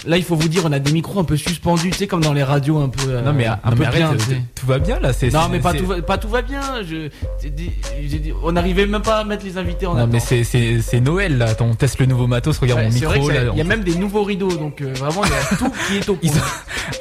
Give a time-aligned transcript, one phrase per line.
[0.06, 2.22] Là, il faut vous dire, on a des micros un peu suspendus, tu sais, comme
[2.22, 3.08] dans les radios un peu.
[3.10, 4.40] euh, Non mais, un non, peu mais arrête, bien, tu sais.
[4.54, 5.12] tout va bien là.
[5.12, 6.60] c'est- Non, mais pas tout, va, pas tout va bien.
[6.88, 7.08] Je,
[7.42, 7.70] j'ai dit-
[8.06, 10.80] j'ai dit- on n'arrivait même pas à mettre les invités en Non mais c'est c'est
[10.80, 11.48] c'est Noël là.
[11.60, 12.58] On teste le nouveau matos.
[12.58, 15.30] Regarde Ouais, mon micro il y a même des nouveaux rideaux, donc euh, vraiment il
[15.30, 16.30] y a tout qui est au point.
[16.30, 16.42] Ils ont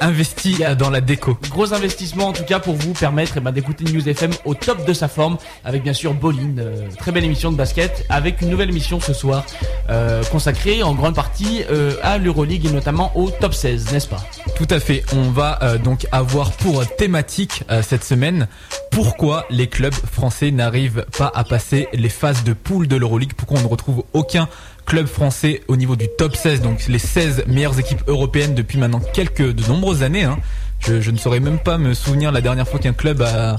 [0.00, 1.38] investi Il y a- dans la déco.
[1.50, 4.84] Gros investissement en tout cas pour vous permettre eh ben, d'écouter News FM au top
[4.86, 8.50] de sa forme avec bien sûr Bolin, euh, très belle émission de basket avec une
[8.50, 9.44] nouvelle émission ce soir
[9.90, 11.62] euh, consacrée en grande partie
[12.02, 14.22] à l'Euroleague et notamment au top 16, n'est-ce pas?
[14.56, 15.04] Tout à fait.
[15.14, 18.48] On va euh, donc avoir pour thématique euh, cette semaine
[18.90, 23.34] pourquoi les clubs français n'arrivent pas à passer les phases de poule de l'Euroleague.
[23.34, 24.48] Pourquoi on ne retrouve aucun
[24.86, 29.00] club français au niveau du top 16, donc les 16 meilleures équipes européennes depuis maintenant
[29.12, 30.24] quelques de nombreuses années.
[30.24, 30.38] Hein.
[30.80, 33.56] Je, je ne saurais même pas me souvenir la dernière fois qu'un club a,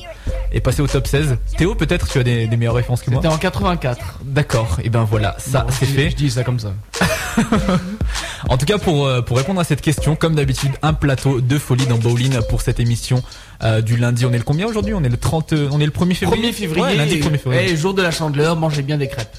[0.51, 1.37] est passé au top 16.
[1.57, 3.21] Théo, peut-être tu as des, des meilleures références que moi.
[3.21, 4.19] C'était en 84.
[4.23, 4.77] D'accord.
[4.83, 6.09] Et ben voilà, ça c'est fait.
[6.11, 6.73] Je dis ça comme ça.
[8.47, 11.57] En tout cas, pour, euh, pour répondre à cette question, comme d'habitude, un plateau de
[11.57, 13.21] folie dans Bowling pour cette émission
[13.63, 14.25] euh, du lundi.
[14.25, 14.93] On est le combien aujourd'hui?
[14.93, 17.37] On est le 30, euh, on est le 1er février 1er février, Ouais, lundi 1er
[17.37, 17.69] février.
[17.71, 19.35] et jour de la chandeleur, mangez bien des crêpes.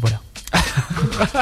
[0.00, 0.20] Voilà.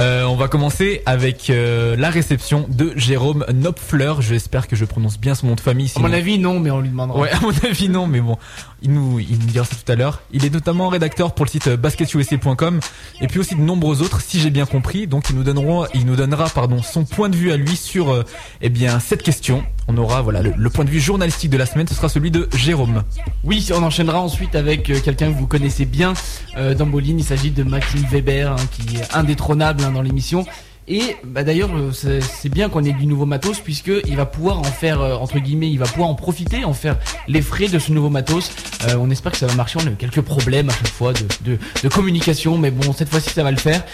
[0.00, 4.14] Euh, on va commencer avec euh, la réception de Jérôme Nopfler.
[4.20, 5.92] J'espère que je prononce bien son nom de famille.
[5.94, 7.18] À mon avis, non, mais on lui demandera.
[7.18, 8.38] Ouais, à mon avis non, mais bon,
[8.80, 10.22] il nous, il nous dira ça tout à l'heure.
[10.32, 12.80] Il est notamment rédacteur pour le site euh, basketusa.com
[13.20, 15.06] et puis aussi de nombreux autres, si j'ai bien compris.
[15.06, 18.10] Donc il nous donneront, il nous donnera, pardon, son point de vue à lui sur,
[18.10, 18.24] euh,
[18.62, 19.64] eh bien, cette question.
[19.92, 21.88] On aura, voilà, le, point de vue journalistique de la semaine.
[21.88, 23.02] Ce sera celui de Jérôme.
[23.42, 26.14] Oui, on enchaînera ensuite avec euh, quelqu'un que vous connaissez bien
[26.56, 27.16] euh, dans Bolin.
[27.18, 30.46] Il s'agit de Maxime Weber, hein, qui est indétrônable hein, dans l'émission.
[30.90, 34.58] Et bah, d'ailleurs, euh, c'est bien qu'on ait du nouveau matos puisque il va pouvoir
[34.58, 36.96] en faire euh, entre guillemets, il va pouvoir en profiter, en faire
[37.28, 38.50] les frais de ce nouveau matos.
[38.88, 39.78] Euh, on espère que ça va marcher.
[39.80, 43.44] On a eu quelques problèmes à chaque fois de, communication, mais bon, cette fois-ci ça
[43.44, 43.84] va le faire.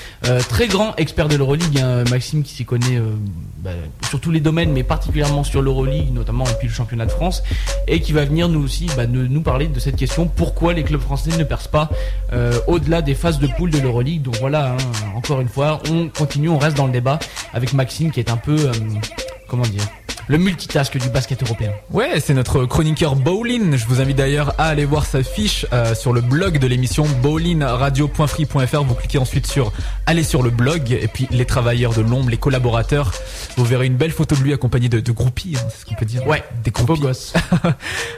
[0.49, 3.01] Très grand expert de l'Euroleague, hein, Maxime qui s'y connaît
[3.59, 3.71] bah,
[4.09, 7.43] sur tous les domaines, mais particulièrement sur l'Euroleague, notamment et puis le championnat de France,
[7.89, 11.01] et qui va venir nous aussi bah, nous parler de cette question pourquoi les clubs
[11.01, 11.91] français ne percent pas
[12.67, 14.23] au-delà des phases de poule de l'Euroleague?
[14.23, 14.77] Donc voilà, hein,
[15.15, 17.19] encore une fois, on continue, on reste dans le débat
[17.53, 18.73] avec Maxime qui est un peu, euh,
[19.49, 19.85] comment dire,
[20.29, 21.71] le multitask du basket européen.
[21.91, 23.77] Ouais, c'est notre chroniqueur Bowlin.
[23.77, 27.07] Je vous invite d'ailleurs à aller voir sa fiche euh, sur le blog de l'émission
[27.23, 28.83] bowlinradio.free.fr.
[28.83, 29.73] Vous cliquez ensuite sur
[30.07, 33.13] aller sur le blog et puis les travailleurs de l'ombre, les collaborateurs.
[33.57, 35.95] Vous verrez une belle photo de lui accompagné de, de groupies, hein, c'est ce qu'on
[35.95, 36.27] peut dire.
[36.27, 37.01] Ouais, des Beau groupies.
[37.03, 37.33] gosse.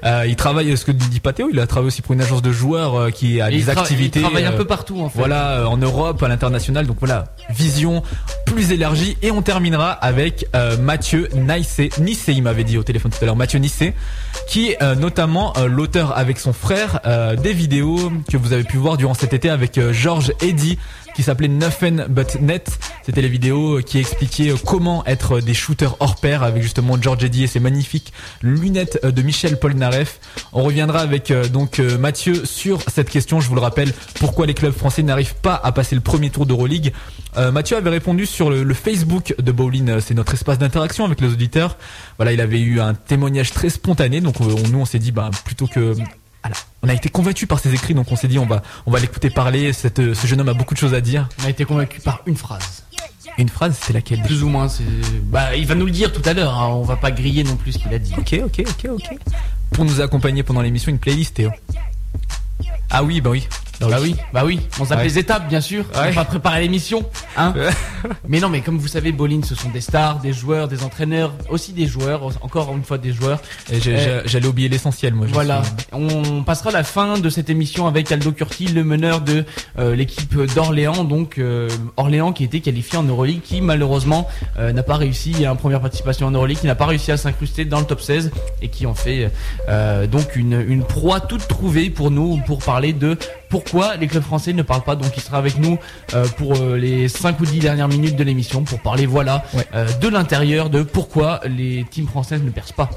[0.04, 2.40] Euh, il travaille, ce que dit pas Théo, il a travaillé aussi pour une agence
[2.40, 4.20] de joueurs euh, qui a Et des activités.
[4.20, 5.19] Il travaille un euh, peu partout en fait.
[5.19, 6.86] voilà, en Europe, à l'international.
[6.86, 8.02] Donc voilà, vision
[8.46, 9.16] plus élargie.
[9.22, 10.46] Et on terminera avec
[10.80, 11.90] Mathieu Nicé.
[12.00, 13.36] Nicé, il m'avait dit au téléphone tout à l'heure.
[13.36, 13.94] Mathieu Nicé,
[14.47, 18.64] qui est euh, notamment euh, l'auteur avec son frère euh, des vidéos que vous avez
[18.64, 20.78] pu voir durant cet été avec Georges Eddy
[21.19, 22.79] qui s'appelait Nothing But Net.
[23.05, 26.97] C'était les vidéos euh, qui expliquaient euh, comment être des shooters hors pair avec justement
[27.03, 30.21] George Eddy et ses magnifiques lunettes de Michel Polnareff.
[30.53, 33.41] On reviendra avec euh, donc euh, Mathieu sur cette question.
[33.41, 36.47] Je vous le rappelle, pourquoi les clubs français n'arrivent pas à passer le premier tour
[36.47, 36.93] d'Euroleague?
[37.37, 41.21] Euh, Mathieu avait répondu sur le, Facebook de Bowling, euh, c'est notre espace d'interaction avec
[41.21, 41.79] les auditeurs.
[42.17, 45.33] Voilà, il avait eu un témoignage très spontané, donc on- nous on s'est dit, bah,
[45.45, 45.97] plutôt que
[46.48, 48.91] voilà, on a été convaincu par ses écrits, donc on s'est dit on va on
[48.91, 49.72] va l'écouter parler.
[49.72, 51.28] Cette, ce jeune homme a beaucoup de choses à dire.
[51.42, 52.84] On a été convaincu par une phrase.
[53.36, 54.22] Une phrase, c'était laquelle?
[54.22, 54.82] Plus ou moins, c'est.
[55.25, 56.54] Bah, il va nous le dire tout à l'heure.
[56.58, 58.12] hein, On va pas griller non plus ce qu'il a dit.
[58.19, 59.19] Ok, ok, ok, ok.
[59.70, 61.50] Pour nous accompagner pendant l'émission, une playlist, Théo.
[62.91, 63.47] Ah oui, bah oui.
[63.81, 64.61] Bah oui, bah oui.
[64.81, 65.05] On zappe Ouais.
[65.05, 65.85] les étapes, bien sûr.
[65.94, 66.11] On Ouais.
[66.11, 67.05] va préparer l'émission,
[67.37, 67.55] hein.
[68.29, 71.32] mais non, mais comme vous savez, Bolin, ce sont des stars, des joueurs, des entraîneurs,
[71.49, 73.41] aussi des joueurs, encore une fois des joueurs.
[73.70, 75.26] Et j'ai- j'ai- J'allais oublier l'essentiel, moi.
[75.29, 75.62] je Voilà.
[75.62, 79.44] suis- On passera la fin de cette émission avec Aldo Curti, le meneur de
[79.79, 84.82] euh, l'équipe d'Orléans, donc euh, Orléans qui était qualifié en Euroleague, qui malheureusement euh, n'a
[84.82, 87.79] pas réussi à une première participation en Euroleague, qui n'a pas réussi à s'incruster dans
[87.79, 88.31] le top 16
[88.61, 89.31] et qui en fait
[89.69, 93.17] euh, donc une, une proie toute trouvée pour nous pour parler de
[93.49, 93.68] pourquoi
[93.99, 94.97] les clubs français ne parlent pas.
[94.97, 95.79] Donc il sera avec nous
[96.15, 99.67] euh, pour euh, les 5 ou 10 dernières minutes de l'émission pour parler voilà Ouais.
[99.75, 102.91] euh, de l'intérieur de pourquoi les teams françaises ne percent pas.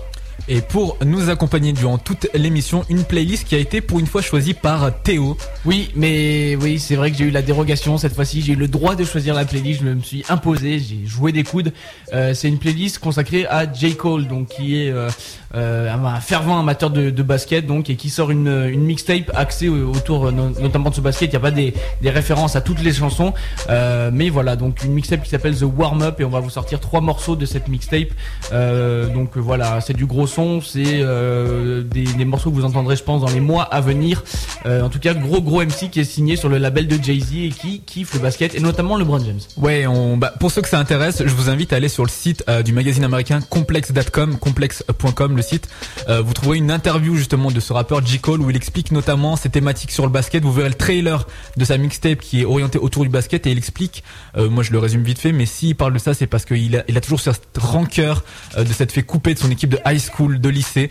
[0.48, 4.22] Et pour nous accompagner durant toute l'émission, une playlist qui a été pour une fois
[4.22, 5.38] choisie par Théo.
[5.66, 8.42] Oui, mais oui, c'est vrai que j'ai eu la dérogation cette fois-ci.
[8.42, 9.82] J'ai eu le droit de choisir la playlist.
[9.82, 10.80] Je me suis imposé.
[10.80, 11.74] J'ai joué des coudes.
[12.14, 15.10] Euh, c'est une playlist consacrée à J Cole, donc qui est euh,
[15.56, 20.90] euh, un fervent amateur de, basket, donc et qui sort une, mixtape axée autour notamment
[20.90, 21.30] de ce basket.
[21.30, 23.34] Il n'y a pas des, des, références à toutes les chansons,
[23.70, 26.80] mais voilà, donc une mixtape qui s'appelle The Warm Up et on va vous sortir
[26.80, 28.10] trois morceaux de cette mixtape.
[28.52, 30.28] Donc voilà, c'est du gros
[30.62, 34.24] c'est euh, des, morceaux que vous entendrez, je pense, dans les mois à venir.
[34.66, 37.20] Euh, en tout cas, gros gros MC qui est signé sur le label de Jay
[37.20, 39.40] Z et qui kiffe le basket et notamment LeBron James.
[39.58, 39.86] Ouais,
[40.18, 42.64] bah, pour ceux que ça intéresse, je vous invite à aller sur le site euh,
[42.64, 45.68] du magazine américain complex.com, complex.com le site.
[46.08, 49.50] Vous trouverez une interview justement de ce rappeur J Cole où il explique notamment ses
[49.50, 50.44] thématiques sur le basket.
[50.44, 51.26] Vous verrez le trailer
[51.58, 54.04] de sa mixtape qui est orienté autour du basket et il explique.
[54.36, 56.80] moi, je le résume vite fait, mais s'il parle de ça, c'est parce qu'il a,
[56.80, 58.24] a toujours cette rancœur
[58.58, 60.90] de s'être fait couper de son équipe de high school, de lycée.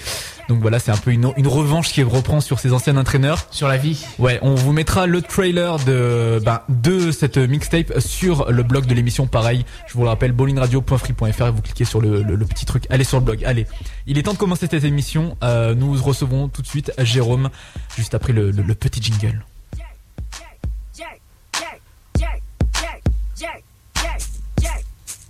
[0.48, 3.46] Donc voilà, c'est un peu une, une revanche qui reprend sur ses anciens entraîneurs.
[3.52, 4.04] Sur la vie.
[4.18, 8.94] Ouais, on vous mettra le trailer de, bah, de cette mixtape sur le blog de
[8.94, 9.26] l'émission.
[9.28, 12.84] Pareil, je vous le rappelle, bowlingradio.free.fr et vous cliquez sur le, le, petit truc.
[12.90, 13.44] Allez sur le blog.
[13.44, 13.66] Allez,
[14.06, 15.36] il est temps de commencer cette émission.
[15.44, 17.50] Euh, nous recevons tout de suite Jérôme,
[17.96, 19.44] juste après le, le, le petit jingle.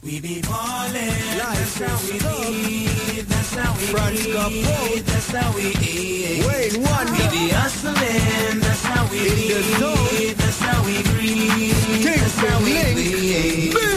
[0.02, 0.94] We be ballin',
[1.36, 6.46] that's how we live, that's how we Front eat, that's how we eat.
[6.46, 7.12] Wayne Wonder.
[7.12, 13.90] We be hustlin', that's how we live, that's how we breathe, that's how we live.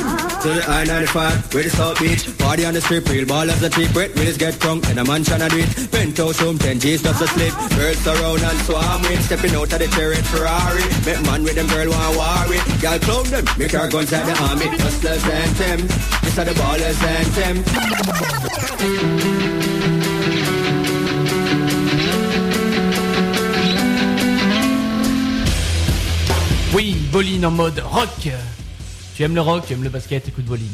[0.43, 2.37] To the I-95, where the South Beach.
[2.37, 5.05] Party on the strip, real ball as a cheap Wet wheels get drunk, and a
[5.05, 7.55] man tryna do it Penthouse room, 10 G's just a slip.
[7.79, 9.23] Girls around and swarm with.
[9.23, 10.83] Stepping out of the chariot Ferrari.
[11.07, 12.59] Make man with them girl want war with.
[12.83, 14.67] Girl clown them, make our guns at the army.
[14.83, 15.79] Hustlers and them,
[26.73, 28.29] Oui, Boline en mode rock
[29.15, 30.65] Tu aimes le rock, tu aimes le basket, écoute Boline.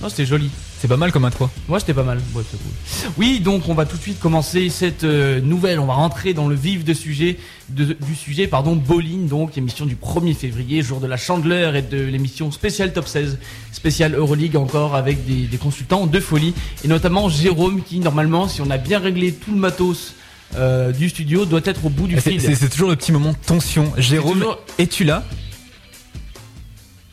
[0.00, 0.50] Non, c'était joli.
[0.82, 1.48] C'est pas mal comme intro.
[1.68, 2.18] Moi, c'était pas mal.
[2.34, 3.12] Ouais, cool.
[3.16, 5.78] Oui, donc on va tout de suite commencer cette euh, nouvelle.
[5.78, 7.38] On va rentrer dans le vif de sujet,
[7.68, 11.82] de, du sujet, pardon, Boline, donc émission du 1er février, jour de la Chandeleur et
[11.82, 13.38] de l'émission spéciale Top 16,
[13.70, 16.52] spéciale Euroleague encore avec des, des, consultants de folie
[16.84, 20.14] et notamment Jérôme qui normalement, si on a bien réglé tout le matos.
[20.56, 22.40] Euh, du studio doit être au bout du fil.
[22.40, 23.92] C'est toujours le petit moment de tension.
[23.98, 24.58] Jérôme, toujours...
[24.78, 25.22] es-tu là?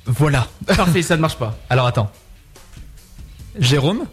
[0.08, 0.48] Voilà.
[0.66, 1.56] Parfait, ça ne marche pas.
[1.70, 2.12] Alors attends.
[3.60, 4.06] Jérôme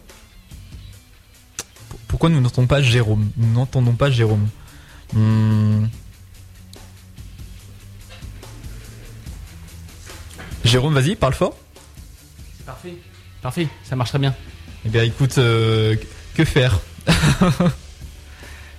[2.09, 3.31] Pourquoi nous n'entendons pas Jérôme?
[3.37, 4.49] Nous n'entendons pas Jérôme.
[5.13, 5.87] Hmm.
[10.65, 11.57] Jérôme, vas-y, parle fort.
[12.57, 12.95] C'est parfait.
[13.41, 14.35] Parfait, ça marche très bien.
[14.85, 15.97] Eh bien, écoute, euh,
[16.35, 16.81] que faire?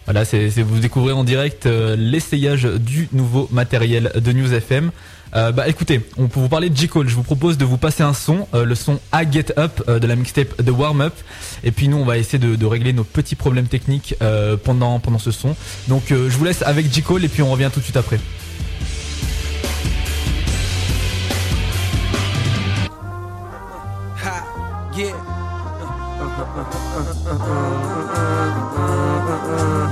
[0.07, 4.91] Voilà, c'est vous découvrez en direct euh, l'essayage du nouveau matériel de News FM.
[5.35, 6.87] Euh, bah écoutez, on peut vous parler de J.
[6.87, 7.07] Cole.
[7.07, 9.99] Je vous propose de vous passer un son, euh, le son I Get Up euh,
[9.99, 11.13] de la mixtape The Warm Up.
[11.63, 15.19] Et puis nous, on va essayer de, régler nos petits problèmes techniques euh, pendant, pendant
[15.19, 15.55] ce son.
[15.87, 17.01] Donc je vous laisse avec J.
[17.01, 18.19] Cole et puis on revient tout de suite après.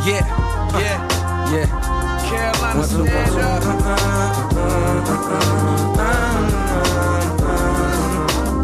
[0.05, 0.21] Yeah.
[0.77, 0.99] Yeah,
[1.51, 1.75] yeah.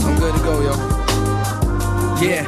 [0.04, 0.74] I'm good to go, yo.
[2.22, 2.46] Yeah.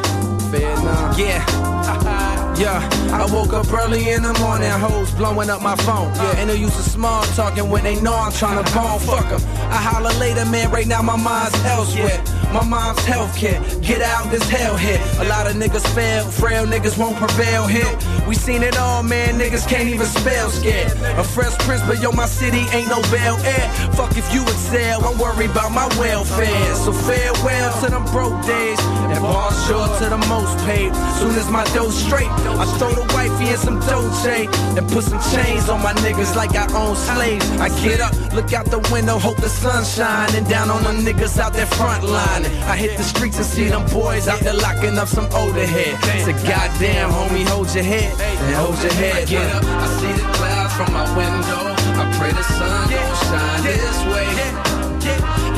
[0.52, 1.14] Vietnam.
[1.18, 1.44] Yeah.
[2.56, 6.12] Yeah, I woke up early in the morning, hoes blowing up my phone.
[6.12, 6.22] Uh.
[6.24, 9.00] Yeah, and they used to small talking when they know I'm trying to uh-huh.
[9.00, 9.18] bone.
[9.18, 9.42] Fuck them.
[9.72, 10.70] I holler later, man.
[10.70, 12.22] Right now my mind's elsewhere.
[12.54, 13.60] My mom's healthcare.
[13.82, 15.02] Get out this hell hit.
[15.18, 17.90] A lot of niggas fail, frail niggas won't prevail here.
[18.34, 19.38] We seen it all, man.
[19.38, 20.92] Niggas can't even spell scared.
[21.20, 23.70] A fresh prince, but yo, my city ain't no Bel Air.
[23.94, 26.74] Fuck if you excel, I'm worried about my welfare.
[26.74, 28.80] So farewell to them broke days.
[29.14, 30.96] And ball short to the most paid.
[31.22, 34.48] Soon as my dough straight, I throw the wifey in some Dolce.
[34.78, 37.48] And put some chains on my niggas like I own slaves.
[37.62, 40.34] I get up, look out the window, hope the sun shine.
[40.34, 42.46] And down on them niggas out there front line.
[42.66, 45.94] I hit the streets and see them boys out there locking up some older head.
[46.26, 48.23] So goddamn, homie, hold your head.
[48.44, 49.28] And hold your head.
[49.28, 51.64] Get up, I see the clouds from my window.
[52.02, 54.30] I pray the sun gon' shine this way.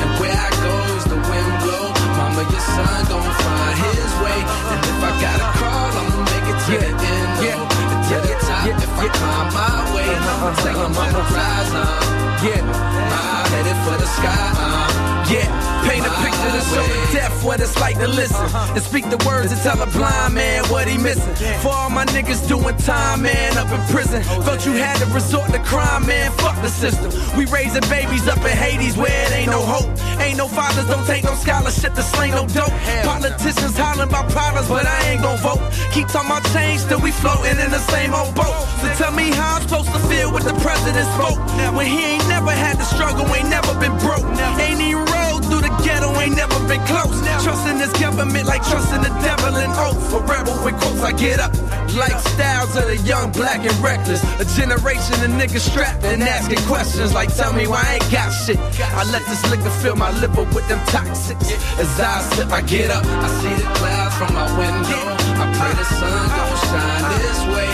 [0.02, 1.86] And where I go is the wind blow.
[2.18, 4.38] Mama, your son gon' find his way.
[4.72, 7.44] And if I gotta crawl, I'ma make it to the end.
[7.44, 7.75] Yeah.
[8.06, 11.72] To the top, if I climb my way, him the rise.
[11.74, 12.38] Uh.
[12.44, 14.52] Yeah, I'm headed for the sky.
[14.54, 15.06] Uh.
[15.28, 15.66] Yeah.
[15.88, 18.46] Paint a picture to show the deaf what it's like to listen.
[18.74, 21.34] And speak the words and tell a blind man what he missing.
[21.62, 24.22] For all my niggas doing time, man, up in prison.
[24.42, 27.10] Felt you had to resort to crime, man, fuck the system.
[27.36, 29.90] We raising babies up in Hades where it ain't no hope.
[30.20, 32.74] Ain't no fathers, don't take no scholarship to sling no dope.
[33.02, 35.62] Politicians hollering about problems, but I ain't gon' vote.
[35.92, 38.56] Keep talking about change, still we floating in the same old boat.
[38.80, 41.40] So tell me how I'm supposed to feel with the president spoke.
[41.76, 44.26] When he ain't never had to struggle, ain't never been broke.
[44.60, 47.16] Ain't even rolled through the ghetto, ain't never been close.
[47.44, 49.98] Trusting this government like trusting the devil and oath.
[50.10, 51.52] For rebel with quotes, I get up.
[51.96, 54.20] Lifestyles of the young, black, and reckless.
[54.42, 58.30] A generation of niggas strapped and asking questions like, tell me why I ain't got
[58.44, 58.58] shit.
[59.00, 61.48] I let this liquor fill my liver with them toxics.
[61.80, 63.04] As I sip, I get up.
[63.04, 65.02] I see the clouds from my window.
[65.42, 67.65] I pray the sun gon' shine this way.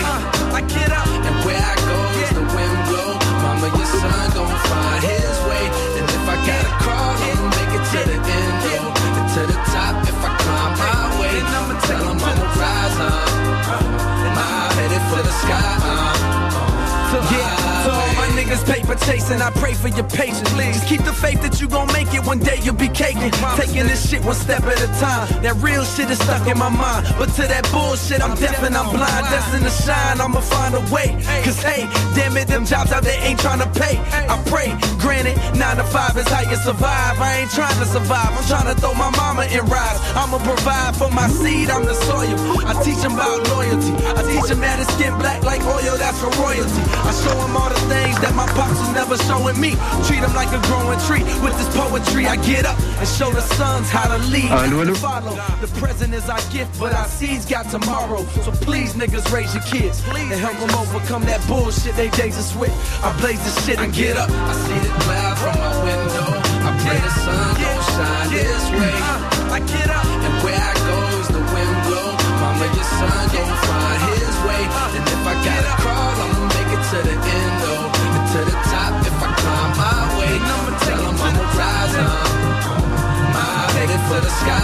[3.63, 5.65] Mama, your son gon' find his way.
[5.97, 8.81] And if I gotta crawl, I'ma make it to the end, yo.
[8.91, 11.35] And to the top if I climb my way.
[11.39, 13.29] I'ma tell him I'ma rise, up.
[14.35, 15.62] I'm headed for the sky,
[18.43, 20.49] niggas paper chasing, I pray for your patience.
[20.53, 20.75] Please.
[20.75, 23.31] Just keep the faith that you gon' make it one day, you'll be caking.
[23.55, 25.27] Taking this shit one step at a time.
[25.43, 27.07] That real shit is stuck in my mind.
[27.17, 29.25] But to that bullshit, I'm deaf and I'm blind.
[29.31, 31.15] Destined to shine, I'ma find a way.
[31.43, 33.97] Cause hey, damn it, them jobs out there ain't trying to pay.
[34.27, 37.19] I pray, granted, 9 to 5 is how you survive.
[37.19, 39.99] I ain't trying to survive, I'm trying to throw my mama in rise.
[40.15, 42.35] I'ma provide for my seed, I'm the soil.
[42.67, 43.93] I teach them about loyalty.
[44.17, 46.81] I teach them that it's skin black like oil, that's for royalty.
[47.07, 49.71] I show them all the things that my pops was never showing me.
[50.07, 51.23] Treat them like a growing tree.
[51.41, 54.49] With this poetry, I get up and show the sons how to lead.
[54.49, 54.95] Allô, allô?
[54.95, 55.35] Follow.
[55.61, 58.25] The present is our gift, but our seeds got tomorrow.
[58.45, 62.45] So please, niggas, raise your kids and help them overcome that bullshit they days of
[62.45, 62.71] switch.
[63.03, 64.29] I blaze this shit and get up.
[64.29, 66.29] I see the cloud from my window.
[66.67, 68.93] I pray the sun gon' shine this way.
[68.93, 72.09] Uh, I get up and where I go is the wind blow.
[72.41, 74.61] Mama, your son gon' find his way.
[74.63, 78.02] Uh, and if I gotta crawl, I'ma make it to the end, though.
[78.33, 80.33] To the top if I climb my way.
[80.41, 82.07] I'ma tell him I'ma rise, uh.
[83.35, 83.45] My
[83.77, 84.62] headed for the sky,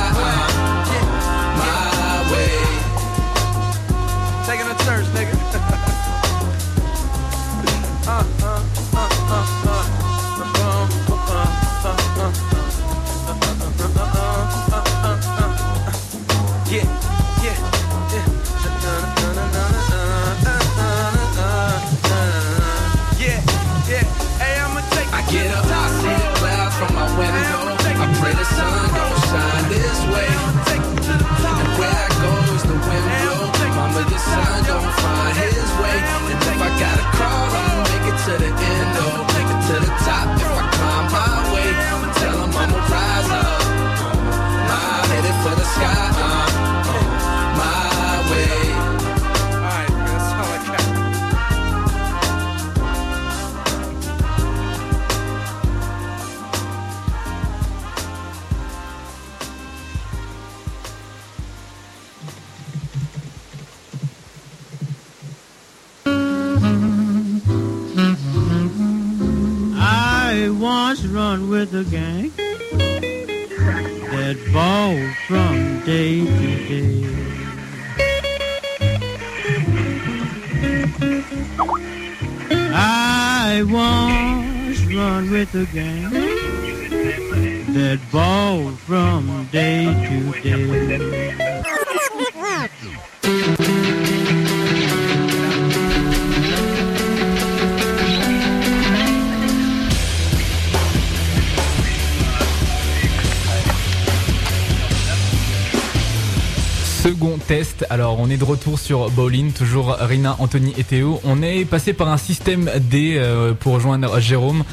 [107.09, 111.19] Second test, alors on est de retour sur Bowling, toujours Rina, Anthony et Théo.
[111.23, 114.63] On est passé par un système D euh, pour rejoindre Jérôme.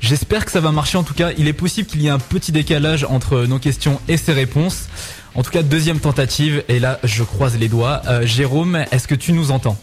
[0.00, 1.30] J'espère que ça va marcher en tout cas.
[1.38, 4.88] Il est possible qu'il y ait un petit décalage entre nos questions et ses réponses.
[5.34, 8.02] En tout cas, deuxième tentative et là je croise les doigts.
[8.06, 9.78] Euh, Jérôme, est-ce que tu nous entends?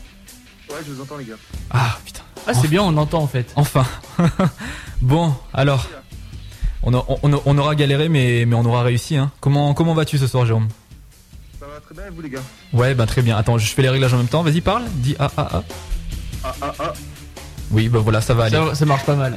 [0.70, 1.34] Ouais, je vous entends, les gars.
[1.72, 3.52] Ah putain, Ah, c'est bien, on entend en fait.
[3.56, 3.86] enfin.
[5.02, 5.88] bon, alors,
[6.84, 9.18] on, a- on- on aura galéré mais, mais on aura réussi.
[9.18, 9.32] Hein.
[9.40, 10.68] Comment, comment vas-tu ce soir Jérôme?
[11.76, 12.42] Va très bien, et vous, les gars?
[12.74, 13.38] Ouais, ben très bien.
[13.38, 14.44] Attends, je fais les réglages en même temps.
[14.44, 14.84] Vas-y, parle.
[14.96, 15.64] Dis ah ah ah.
[16.44, 16.94] Ah, ah, ah.
[17.72, 18.56] Oui, bah voilà, ça va aller.
[18.56, 19.36] Ça, ça marche pas mal.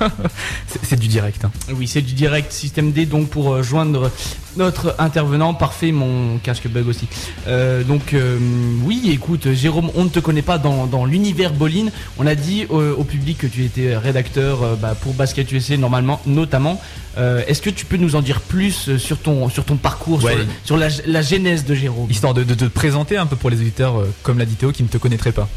[0.82, 1.44] C'est du direct.
[1.44, 1.50] hein.
[1.74, 4.10] Oui, c'est du direct système D donc pour euh, joindre
[4.56, 5.52] notre intervenant.
[5.54, 7.08] Parfait, mon casque bug aussi.
[7.48, 8.38] Euh, donc euh,
[8.84, 11.90] oui, écoute, Jérôme, on ne te connaît pas dans, dans l'univers Boline.
[12.18, 16.20] On a dit euh, au public que tu étais rédacteur bah, pour Basket USA normalement,
[16.26, 16.80] notamment.
[17.18, 20.36] Est-ce que tu peux nous en dire plus sur ton sur ton parcours, Ouais.
[20.64, 22.10] sur, la, la genèse de Jérôme?
[22.10, 24.82] Histoire de, de te présenter un peu pour les auditeurs, comme l'a dit Théo, qui
[24.82, 25.48] ne te connaîtraient pas.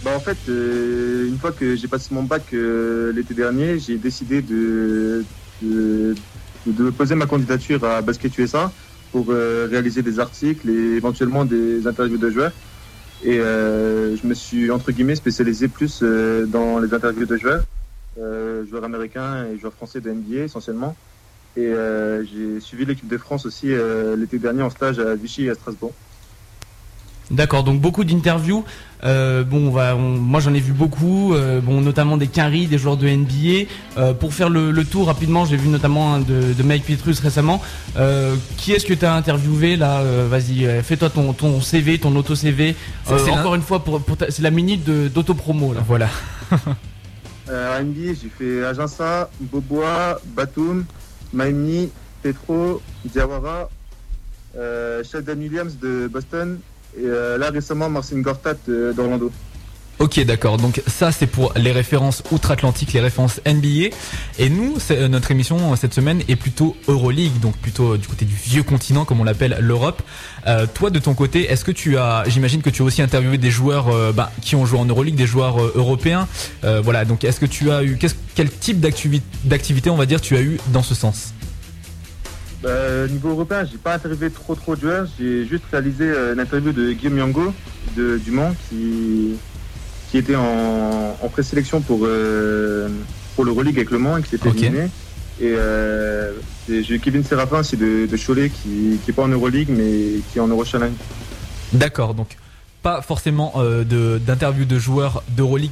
[0.00, 3.98] Bah en fait, euh, une fois que j'ai passé mon bac euh, l'été dernier, j'ai
[3.98, 5.28] décidé de,
[5.60, 6.18] de,
[6.64, 8.74] de poser ma candidature à Basket USA
[9.10, 12.52] pour euh, réaliser des articles et éventuellement des interviews de joueurs.
[13.20, 17.64] Et euh, je me suis entre guillemets spécialisé plus euh, dans les interviews de joueurs,
[18.16, 20.98] joueurs américains et joueurs français de NBA essentiellement.
[21.56, 21.72] Et
[22.24, 23.68] j'ai suivi l'équipe de France aussi
[24.16, 25.96] l'été dernier en stage à Vichy et à Strasbourg.
[27.30, 28.64] D'accord, donc beaucoup d'interviews.
[29.04, 32.66] Euh, bon, on va, on- moi j'en ai vu beaucoup, euh, bon, notamment des Quinry,
[32.66, 33.66] des joueurs de NBA.
[33.96, 37.20] Euh, pour faire le, le tour rapidement, j'ai vu notamment un de, de Mike Petrus
[37.20, 37.62] récemment.
[37.96, 41.98] Euh, qui est-ce que tu as interviewé là Euh, Vas-y, euh, fais-toi ton, ton CV,
[41.98, 42.74] ton auto-CV.
[43.06, 45.80] C'est- Euh, encore une fois, pour, pour ta- c'est la minute d'auto-promo là.
[45.86, 46.08] Voilà.
[47.48, 50.84] Euh, à NBA, j'ai fait Aginsa, Bobois, Batum,
[51.32, 51.88] Miami,
[52.22, 53.68] Petro, Diawara,
[54.56, 56.58] euh, Sheldon Williams de Boston
[56.96, 59.30] et euh, là récemment Marcin Gortat euh, d'Orlando.
[59.98, 60.56] Ok, d'accord.
[60.56, 63.94] Donc ça, c'est pour les références outre-Atlantique, les références NBA.
[64.38, 68.34] Et nous, euh, notre émission cette semaine est plutôt Euroleague, donc plutôt du côté du
[68.34, 70.00] vieux continent, comme on l'appelle l'Europe.
[70.72, 73.50] Toi, de ton côté, est-ce que tu as, j'imagine que tu as aussi interviewé des
[73.50, 76.26] joueurs bah, qui ont joué en Euroleague, des joueurs européens.
[76.62, 77.04] Voilà.
[77.04, 77.98] Donc, est-ce que tu as eu,
[78.34, 81.34] quel type d'activi- d'activité, on va dire, tu as eu dans ce sens?
[82.64, 86.40] Euh, niveau européen, j'ai pas interviewé trop trop de joueurs, j'ai juste réalisé euh, une
[86.40, 87.54] interview de Guillaume Yango
[87.96, 89.36] de du Mans qui
[90.10, 92.88] qui était en, en présélection pour euh,
[93.34, 94.56] pour l'Euroleague avec Le Mans et qui s'était Ok.
[94.58, 94.90] éliminé.
[95.40, 96.32] Et euh,
[96.68, 100.20] j'ai eu Kevin Séraphin aussi de, de Cholet qui qui est pas en Euroleague mais
[100.30, 100.92] qui est en Eurochallenge.
[101.72, 102.36] D'accord, donc
[102.82, 104.18] pas forcément euh, de-
[104.66, 105.22] de joueurs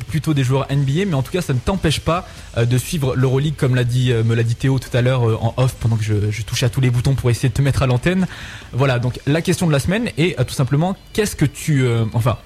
[0.05, 3.17] plutôt des joueurs NBA, mais en tout cas ça ne t'empêche pas euh, de suivre
[3.17, 5.97] l'Euroleague comme l'a dit, euh, me l'a dit Théo tout à l'heure en off pendant
[5.97, 8.27] que je, je à tous les boutons pour essayer de te mettre à l'antenne.
[8.73, 12.37] Voilà, donc la question de la semaine est tout simplement qu'est-ce que tu, enfin,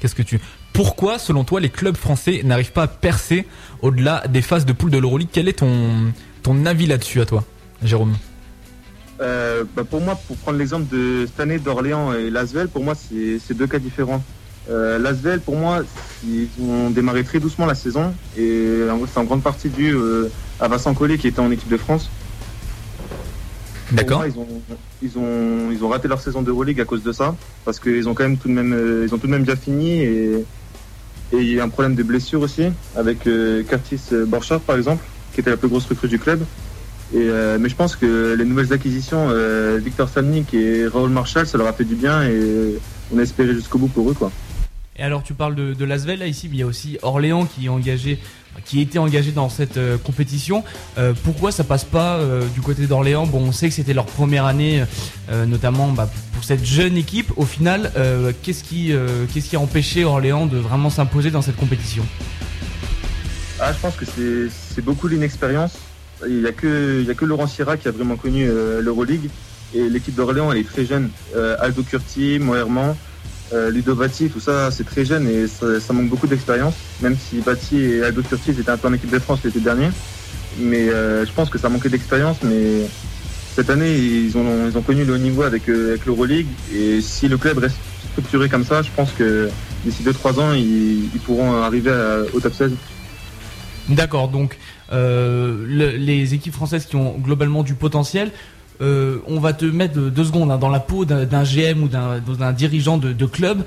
[0.00, 0.40] qu'est-ce que tu,
[0.72, 3.46] pourquoi selon toi les clubs français n'arrivent pas à percer
[3.82, 5.28] au-delà des phases de poule de l'Euroleague?
[5.32, 5.58] Quel est
[6.42, 7.44] ton avis là-dessus à toi,
[7.82, 8.16] Jérôme?
[9.20, 12.94] Euh, bah pour moi, pour prendre l'exemple de cette année d'Orléans et Lasvel, pour moi,
[12.94, 14.22] c'est deux cas différents.
[14.70, 15.82] Euh, Lasvel, pour moi,
[16.24, 20.28] ils ont démarré très doucement la saison et c'est en grande partie dû euh,
[20.60, 22.10] à Vincent Collet qui était en équipe de France.
[23.90, 24.26] D'accord.
[24.26, 24.46] ils, ont,
[25.02, 28.12] ils, ont, ils ont raté leur saison d'Euroleague à cause de ça parce qu'ils ont
[28.12, 30.44] quand même tout de même, euh, ils ont tout de même bien fini et,
[31.32, 32.64] et il y a un problème de blessure aussi
[32.94, 33.26] avec
[33.68, 36.44] Curtis Borchardt par exemple, qui était la plus grosse recrue du club.
[37.14, 41.46] Et, euh, mais je pense que les nouvelles acquisitions, euh, Victor Salnik et Raoul Marshall,
[41.46, 42.78] ça leur a fait du bien et
[43.12, 44.14] on a espéré jusqu'au bout pour eux.
[44.14, 44.30] Quoi.
[44.98, 47.46] Et alors tu parles de, de Lasvel là ici, mais il y a aussi Orléans
[47.46, 48.18] qui est engagé,
[48.64, 50.64] qui était engagé dans cette euh, compétition.
[50.98, 53.26] Euh, pourquoi ça passe pas euh, du côté d'Orléans?
[53.26, 54.82] Bon, on sait que c'était leur première année,
[55.46, 57.32] notamment bah, pour cette jeune équipe.
[57.36, 57.92] Au final,
[58.42, 58.92] qu'est-ce qui,
[59.32, 62.04] qu'est-ce qui a empêché Orléans de vraiment s'imposer dans cette compétition?
[63.60, 65.72] Ah, je pense que c'est c'est beaucoup l'inexpérience.
[66.26, 69.30] Il n'y a, que- il a que Laurent Sierra qui a vraiment connu euh, l'Euroleague.
[69.74, 71.10] Et l'équipe d'Orléans, elle est très jeune.
[71.36, 72.96] Euh, Aldo Curti, Moerman,
[73.52, 76.74] euh, Ludo Batti, tout ça, c'est très jeune et ça, manque beaucoup d'expérience.
[77.02, 79.90] Même si Batti et Aldo Curti étaient un peu en équipe de France l'été dernier.
[80.58, 82.38] Mais je pense que ça manquait d'expérience.
[82.42, 82.88] Mais
[83.54, 86.48] cette année, ils ont, connu le haut niveau avec, l'Euroleague.
[86.74, 87.76] Et si le club reste
[88.12, 89.50] structuré comme ça, je pense que
[89.84, 91.92] d'ici 2-3 ans, ils, pourront arriver
[92.32, 92.72] au top 16.
[93.90, 94.58] D'accord, donc
[94.90, 98.30] le- les équipes françaises qui ont globalement du potentiel,
[98.80, 102.52] euh, on va te mettre deux, secondes hein, dans la peau d'un GM ou d'un
[102.52, 103.64] dirigeant de, club.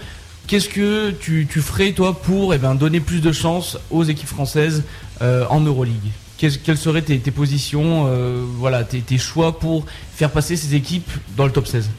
[0.48, 4.84] Qu'est-ce que tu, ferais toi pour eh ben, donner plus de chance aux équipes françaises
[5.22, 6.12] euh, en Euroleague?
[6.38, 11.52] Quelles seraient tes, positions, euh, voilà, tes, choix pour faire passer ces équipes dans le
[11.52, 11.90] top 16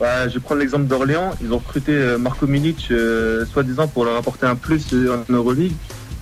[0.00, 1.32] Bah, je prendre l'exemple d'Orléans.
[1.42, 5.32] Ils ont recruté euh, Marco Milic, euh, soi-disant pour leur apporter un plus euh, en
[5.32, 5.72] Euroleague.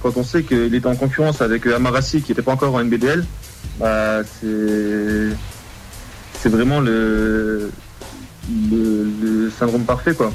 [0.03, 2.83] Quand on sait qu'il était en concurrence avec euh, Amarassi, qui n'était pas encore en
[2.83, 3.25] NBDL,
[3.79, 5.37] bah, c'est
[6.49, 7.71] vraiment le,
[9.59, 10.15] syndrome parfait.
[10.15, 10.33] Quoi.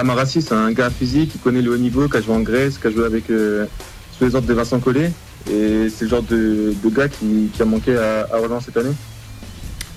[0.00, 2.78] Amarassi, c'est un gars physique qui connaît le haut niveau, qui a joué en Grèce,
[2.78, 3.66] qui a joué avec euh,
[4.16, 5.12] sous les ordres de Vincent Collet.
[5.50, 8.94] Et c'est le genre de, gars qui, a manqué à, à Orléans cette année.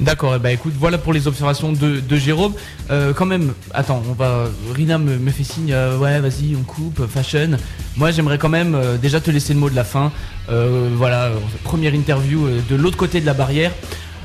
[0.01, 2.53] D'accord, bah écoute, voilà pour les observations de, Jérôme.
[2.91, 4.49] Euh, quand même, attends, on va.
[4.73, 7.51] Rina me, fait signe, euh, ouais, vas-y, on coupe, fashion.
[7.95, 10.11] Moi, j'aimerais quand même euh, déjà te laisser le mot de la fin.
[10.47, 11.31] Voilà,
[11.63, 13.71] première interview de l'autre côté de la barrière.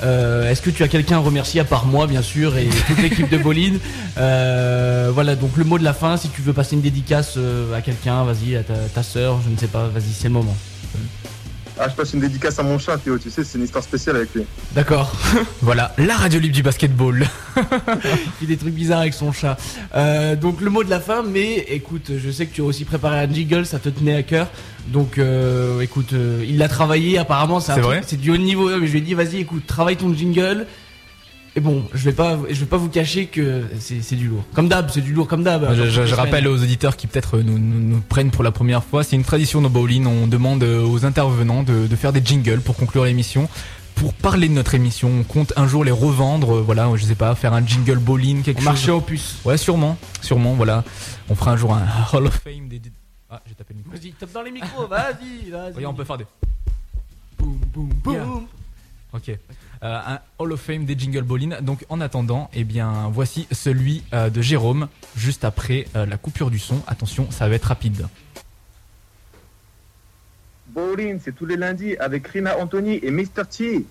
[0.03, 3.31] Est-ce que tu as quelqu'un à remercier à part moi, bien sûr, et toute l'équipe
[3.31, 3.79] de Boline
[4.19, 6.17] Euh, Voilà, donc le mot de la fin.
[6.17, 7.39] Si tu veux passer une dédicace
[7.75, 10.57] à quelqu'un, vas-y, à ta, ta sœur, je ne sais pas, vas-y, c'est le moment.
[11.83, 14.17] Ah, je passe une dédicace à mon chat, Théo, tu sais, c'est une histoire spéciale
[14.17, 14.45] avec lui.
[14.73, 15.17] D'accord.
[15.63, 17.27] Voilà, la radio libre du basketball.
[17.57, 17.63] Il
[18.41, 19.57] fait des trucs bizarres avec son chat.
[19.95, 22.85] Euh, donc le mot de la fin, mais écoute, je sais que tu as aussi
[22.85, 24.49] préparé un jingle, ça te tenait à cœur.
[24.89, 27.73] Donc euh, écoute, euh, il l'a travaillé, apparemment c'est
[28.07, 28.69] c'est du haut niveau.
[28.79, 30.67] Mais je lui ai dit, vas-y, écoute, travaille ton jingle.
[31.57, 34.45] Et bon, je vais pas, je vais pas vous cacher que c'est du lourd.
[34.55, 35.75] Comme d'hab, c'est du lourd comme d'hab.
[35.75, 39.17] Je, rappelle aux auditeurs qui peut-être nous, nous, nous prennent pour la première fois, c'est
[39.17, 42.77] une tradition de Bowling, on demande euh, aux intervenants de, de faire des jingles pour
[42.77, 43.49] conclure l'émission.
[43.97, 47.15] Pour parler de notre émission, on compte un jour les revendre, euh, voilà, je sais
[47.17, 48.67] pas, faire un jingle bowling, quelque On chose.
[48.67, 49.37] marchait au puce.
[49.45, 50.85] Ouais, sûrement, sûrement, voilà.
[51.29, 52.81] On fera un jour un Hall of Fame des...
[53.29, 53.93] Ah, j'ai tapé le micro.
[53.93, 55.73] Vas-y, tape dans les micros, vas-y, vas-y.
[55.75, 56.27] Regarde, on peut faire des...
[57.39, 58.15] Boum, boum, boum.
[58.15, 58.27] Yeah.
[59.13, 59.29] Ok.
[59.29, 59.35] Euh,
[59.83, 61.61] un Hall of Fame des Jingle Bowling.
[61.61, 66.51] Donc en attendant, eh bien voici celui euh, de Jérôme juste après euh, la coupure
[66.51, 66.81] du son.
[66.87, 68.07] Attention, ça va être rapide.
[70.69, 73.45] Bowling, c'est tous les lundis avec Rina Anthony et Mr.
[73.51, 73.85] T.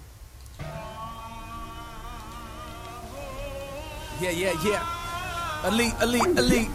[4.21, 4.83] Yeah, yeah, yeah.
[5.67, 6.69] Elite, elite, elite,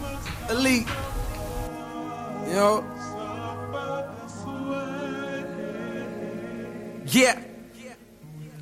[0.49, 0.87] elite.
[2.47, 2.83] You know?
[7.05, 7.54] Yeah.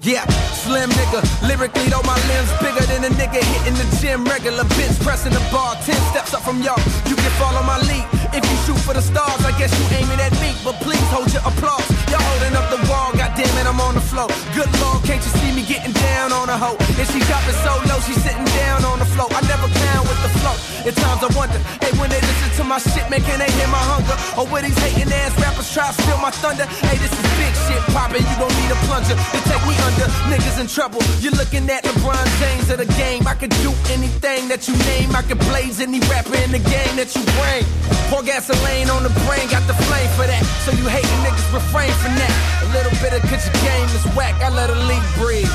[0.04, 1.24] Yeah, slim nigga.
[1.48, 4.66] Lyrically, though, my limbs bigger than a nigga hitting the gym regular.
[4.76, 6.78] Bitch pressing the bar, 10 steps up from y'all.
[7.08, 8.04] You can follow my lead.
[8.36, 10.52] If you shoot for the stars, I guess you aiming at me.
[10.62, 12.03] But please hold your applause.
[12.14, 14.30] Y'all holding up the wall, goddamn it, I'm on the floor.
[14.54, 16.78] Good lord, can't you see me getting down on a hoe?
[16.78, 19.26] And she dropping so low, she sitting down on the floor.
[19.34, 20.54] I never clown with the flow.
[20.86, 23.66] At times I wonder, hey, when they listen to my shit, man, can they hear
[23.74, 24.14] my hunger?
[24.38, 26.70] Or will these hating ass rappers try to steal my thunder?
[26.86, 30.06] Hey, this is big shit poppin', you gon' need a plunger to take me under.
[30.30, 31.02] Niggas in trouble.
[31.18, 33.26] You're looking at LeBron James of the game.
[33.26, 35.16] I could do anything that you name.
[35.18, 37.66] I could blaze any rapper in the game that you bring.
[38.14, 40.44] Pour gasoline on the brain, got the flame for that.
[40.68, 44.36] So you hating niggas refrain A little bit of your game is whack.
[44.42, 45.48] I let a leak breathe.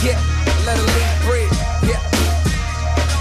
[0.00, 1.52] Yeah, I let a leak breathe.
[1.84, 2.00] Yeah.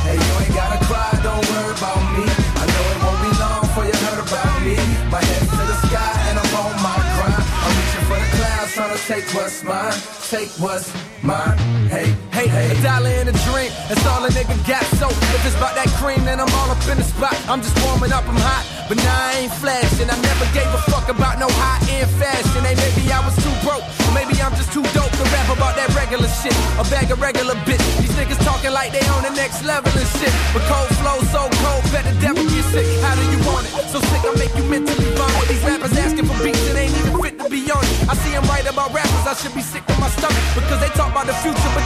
[0.08, 2.24] Hey, you ain't gotta cry, don't worry about me.
[2.56, 4.76] I know it won't be long before you heard about me.
[5.12, 7.44] My head to the sky and I'm on my grind.
[7.44, 10.00] I'm reaching for the clouds, trying to take what's mine.
[10.32, 10.88] Take what's
[11.22, 11.58] mine.
[11.92, 12.16] Hey,
[12.48, 12.72] hey.
[12.72, 14.86] A dollar and a drink, that's all a nigga got.
[15.02, 17.36] So if it's about that cream, then I'm all up in the spot.
[17.50, 18.64] I'm just warming up, I'm hot.
[18.88, 20.10] But now I ain't flashing.
[20.10, 22.62] I never gave a fuck about no high end fashion.
[22.66, 23.86] Hey, maybe I was too broke.
[24.10, 26.56] Or maybe I'm just too dope to rap about that regular shit.
[26.82, 27.82] A bag of regular bitch.
[28.02, 30.34] These niggas talking like they on the next level and shit.
[30.54, 32.88] But cold flow so cold, bet the devil get sick.
[33.06, 33.74] How do you want it?
[33.94, 35.46] So sick, I make you mentally vomit.
[35.50, 38.10] These rappers asking for beats that ain't even fit to be on it.
[38.10, 40.42] I see them write about rappers, I should be sick to my stomach.
[40.58, 41.86] Because they talk about the future but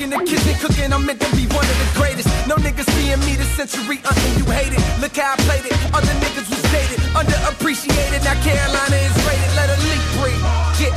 [0.00, 2.28] in the kitchen cooking, I'm meant to be one of the greatest.
[2.48, 4.80] No niggas seeing me this century, uh, and you hate it.
[5.00, 5.76] Look how I played it.
[5.92, 8.24] Other niggas was dated, underappreciated.
[8.24, 10.44] Now Carolina is rated, let a leak breathe.
[10.80, 10.96] Yeah,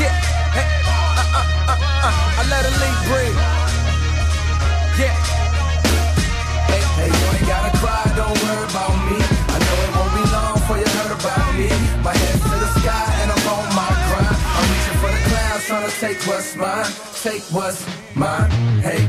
[0.00, 0.12] yeah,
[0.56, 3.38] hey, uh, uh, uh, uh, I let a leak breathe.
[4.96, 5.12] Yeah.
[6.72, 9.20] Hey, hey, you ain't gotta cry, don't worry about me.
[9.20, 11.68] I know it won't be long before you heard about me.
[12.00, 14.32] My head to the sky and I'm on my grind.
[14.32, 17.11] I'm reaching for the clouds, trying to take what's mine.
[17.22, 18.50] Take what's mine.
[18.80, 19.08] Hey,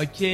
[0.00, 0.24] Ok,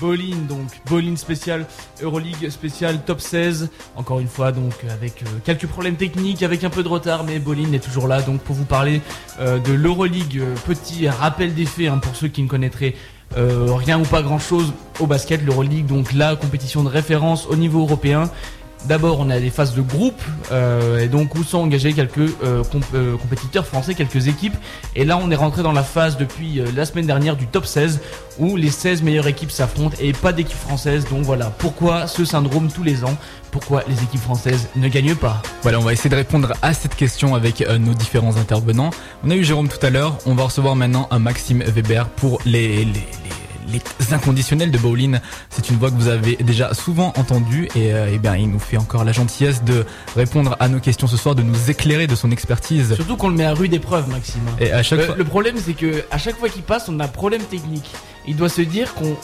[0.00, 1.66] Bolin donc, Bolin spécial,
[2.00, 3.68] Euroleague spécial top 16.
[3.96, 7.38] Encore une fois donc avec euh, quelques problèmes techniques, avec un peu de retard, mais
[7.38, 9.02] Bolin est toujours là donc pour vous parler
[9.40, 10.38] euh, de l'Euroleague.
[10.38, 12.94] Euh, Petit rappel des faits hein, pour ceux qui ne connaîtraient
[13.36, 17.80] rien ou pas grand chose au basket, l'Euroleague donc la compétition de référence au niveau
[17.80, 18.30] européen.
[18.86, 20.20] D'abord, on a des phases de groupe,
[20.52, 22.62] euh, et donc où sont engagés quelques euh,
[22.94, 24.56] euh, compétiteurs français, quelques équipes.
[24.94, 28.00] Et là, on est rentré dans la phase depuis la semaine dernière du top 16,
[28.38, 31.06] où les 16 meilleures équipes s'affrontent et pas d'équipe française.
[31.10, 33.16] Donc voilà, pourquoi ce syndrome tous les ans?
[33.50, 35.40] Pourquoi les équipes françaises ne gagnent pas?
[35.62, 38.90] Voilà, on va essayer de répondre à cette question avec nos différents intervenants.
[39.24, 42.40] On a eu Jérôme tout à l'heure, on va recevoir maintenant un Maxime Weber pour
[42.44, 45.18] les, les, les, les inconditionnels de Bowling.
[45.50, 48.58] C'est une voix que vous avez déjà souvent entendue et, euh, eh bien, il nous
[48.58, 49.84] fait encore la gentillesse de
[50.16, 52.94] répondre à nos questions ce soir, de nous éclairer de son expertise.
[52.94, 54.40] Surtout qu'on le met à rude épreuve, Maxime.
[54.48, 54.56] hein.
[54.60, 56.98] Et à chaque Le, fois, le problème, c'est que à chaque fois qu'il passe, on
[57.00, 57.90] a un problème technique.
[58.26, 59.16] Il doit se dire qu'on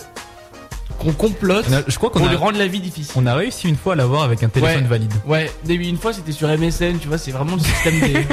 [0.98, 3.14] qu'on complote a- je crois qu'on pour lui rendre la vie difficile.
[3.16, 4.88] on a réussi une fois à l'avoir avec un téléphone Ouais.
[4.88, 5.12] valide.
[5.26, 8.26] Ouais, début une fois c'était sur MSN, tu vois, c'est vraiment le système des.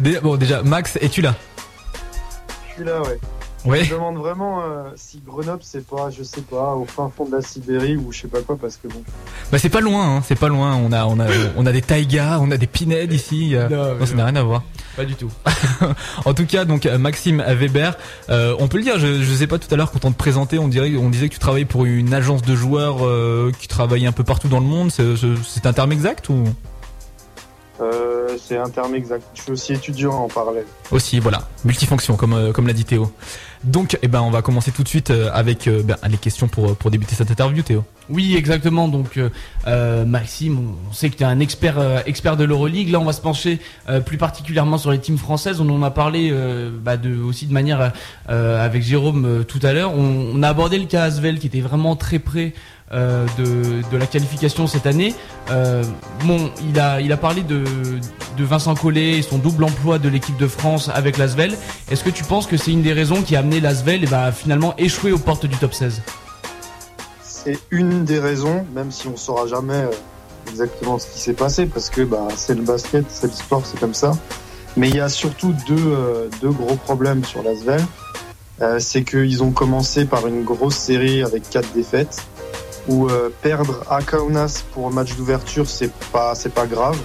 [0.00, 1.36] Dé- Bon, déjà, Max, es-tu là?
[2.70, 3.18] Je suis là, ouais.
[3.64, 7.24] Je me demande vraiment euh, si Grenoble, c'est pas, je sais pas, au fin fond
[7.26, 9.02] de la Sibérie ou je sais pas quoi, parce que bon.
[9.52, 10.74] Bah c'est pas loin, hein, c'est pas loin.
[10.76, 13.54] On a, on a, on a des taïgas, on a des pinèdes ici.
[13.54, 14.62] euh, Non, non, ça n'a rien à voir.
[14.96, 15.30] Pas du tout.
[16.24, 17.96] En tout cas, donc euh, Maxime Weber,
[18.30, 18.98] euh, on peut le dire.
[18.98, 21.28] Je, je sais pas tout à l'heure quand on te présentait, on dirait, on disait
[21.28, 24.60] que tu travaillais pour une agence de joueurs euh, qui travaillait un peu partout dans
[24.60, 24.90] le monde.
[24.90, 26.44] C'est un terme exact ou?
[27.80, 29.24] Euh, c'est un terme exact.
[29.34, 30.66] Je suis aussi étudiant en parallèle.
[30.90, 33.10] aussi voilà, multifonction comme euh, comme l'a dit Théo.
[33.64, 36.48] Donc, eh ben, on va commencer tout de suite euh, avec euh, ben, les questions
[36.48, 37.84] pour pour débuter cette interview, Théo.
[38.10, 38.88] Oui, exactement.
[38.88, 39.30] Donc, euh,
[39.66, 42.02] euh, Maxime, on sait que tu es un expert, euh,
[42.36, 42.90] de l'Euroleague.
[42.90, 45.60] Là, on va se pencher euh, plus particulièrement sur les teams françaises.
[45.60, 46.96] On en a parlé euh, bah,
[47.26, 47.92] aussi de manière
[48.28, 49.92] euh, avec Jérôme euh, tout à l'heure.
[49.96, 52.52] On, a abordé le cas Asvel qui était vraiment très près
[52.92, 55.14] euh, de, la qualification cette année.
[55.50, 55.82] Euh,
[56.24, 57.64] bon, il a, il a parlé de,
[58.36, 61.56] de Vincent Collet et son double emploi de l'équipe de France avec l'Asvel.
[61.90, 64.32] Est-ce que tu penses que c'est une des raisons qui a amené l'Asvel et bah,
[64.32, 66.02] finalement échouer aux portes du top 16
[67.22, 69.90] C'est une des raisons, même si on saura jamais euh,
[70.48, 73.78] exactement ce qui s'est passé, parce que bah, c'est le basket, c'est le sport, c'est
[73.78, 74.12] comme ça.
[74.76, 77.84] Mais il y a surtout deux, euh, gros problèmes sur l'Asvel.
[78.60, 82.24] Euh, c'est qu'ils ont commencé par une grosse série avec quatre défaites,
[82.88, 83.08] où
[83.42, 86.98] perdre à Kaunas pour un match d'ouverture, c'est pas grave.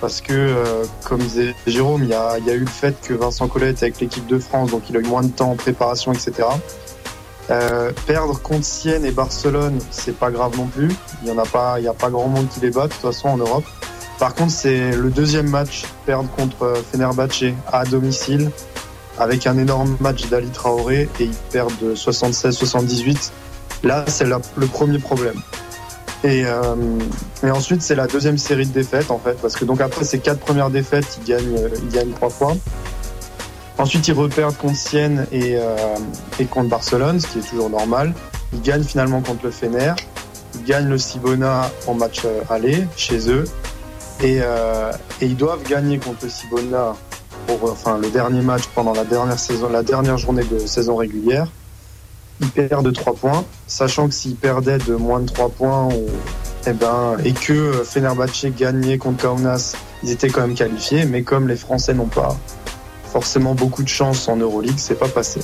[0.00, 3.70] Parce que, euh, comme disait Jérôme, il y a, eu le fait que Vincent Collet
[3.70, 6.48] était avec l'équipe de France, donc il a eu moins de temps en préparation, etc.
[7.50, 10.90] Euh, perdre contre Sienne et Barcelone, c'est pas grave non plus.
[11.22, 12.92] Il y en a pas, il y a pas grand monde qui les bat de
[12.92, 13.64] toute façon en Europe.
[14.18, 18.50] Par contre, c'est le deuxième match, perdre contre euh, Fenerbahçe à domicile,
[19.18, 23.30] avec un énorme match d'Ali Traoré et ils perdent de 76-78.
[23.82, 25.40] Là, c'est le premier problème.
[26.24, 26.74] Et, euh,
[27.44, 30.40] ensuite, c'est la deuxième série de défaites en fait, parce que donc après ces quatre
[30.40, 32.56] premières défaites, ils gagnent, euh, ils gagnent trois fois.
[33.78, 35.76] Ensuite, ils reperdent contre Sienne et, euh,
[36.40, 38.12] et contre Barcelone, ce qui est toujours normal.
[38.52, 39.92] Ils gagnent finalement contre le Fener.
[40.56, 43.44] Ils gagnent le Cibona en match euh, aller chez eux.
[44.20, 46.96] Et, et ils doivent gagner contre le Cibona
[47.46, 51.46] pour enfin, le dernier match pendant la dernière saison, la dernière journée de saison régulière.
[52.40, 55.88] Ils perdent de 3 points, sachant que s'ils perdaient de moins de 3 points
[56.66, 61.04] eh ben, et que euh, Fenerbahçe gagnait contre Kaunas, ils étaient quand même qualifiés.
[61.06, 62.36] Mais comme les Français n'ont pas
[63.04, 65.40] forcément beaucoup de chance en Euroleague, c'est pas passé.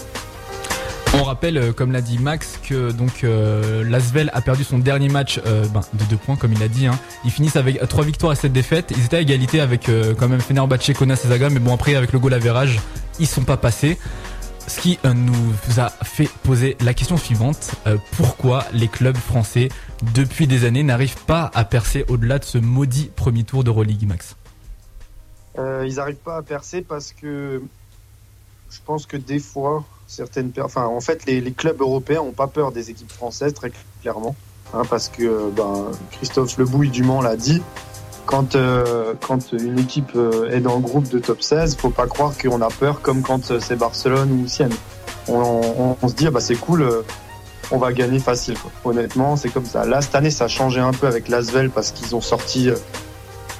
[1.14, 3.84] On rappelle, euh, comme l'a dit Max, que donc euh,
[4.32, 5.40] a perdu son dernier match
[5.72, 6.86] ben, de deux points, comme il a dit.
[6.86, 6.98] Hein.
[7.24, 8.92] Ils finissent avec trois victoires et sept défaites.
[8.96, 12.12] Ils étaient à égalité avec quand même Fenerbahçe, Kaunas et Zaga, mais bon après avec
[12.12, 12.80] le goal average,
[13.18, 13.96] ils sont pas passés.
[14.66, 19.68] Ce qui euh, nous a fait poser la question suivante euh, pourquoi les clubs français
[20.14, 24.36] depuis des années n'arrivent pas à percer au-delà de ce maudit premier tour d'Euroleague, Max?
[25.58, 27.62] Euh, ils n'arrivent pas à percer parce que
[28.70, 32.72] je pense que des fois, certaines, enfin, en fait, les, clubs européens ont pas peur
[32.72, 34.34] des équipes françaises très clairement,
[34.72, 37.62] hein, parce que ben, Christophe Lebouille du Mans l'a dit.
[38.26, 42.06] Quand, euh, quand une équipe euh, est dans le groupe de top 16, faut pas
[42.06, 44.72] croire qu'on a peur comme quand euh, c'est Barcelone ou Sienne.
[45.28, 46.86] On, se dit, ah bah, c'est cool,
[47.70, 48.56] on va gagner facile.
[48.84, 49.86] Honnêtement, c'est comme ça.
[49.86, 52.68] Là, cette année, ça a changé un peu avec l'Asvel parce qu'ils ont sorti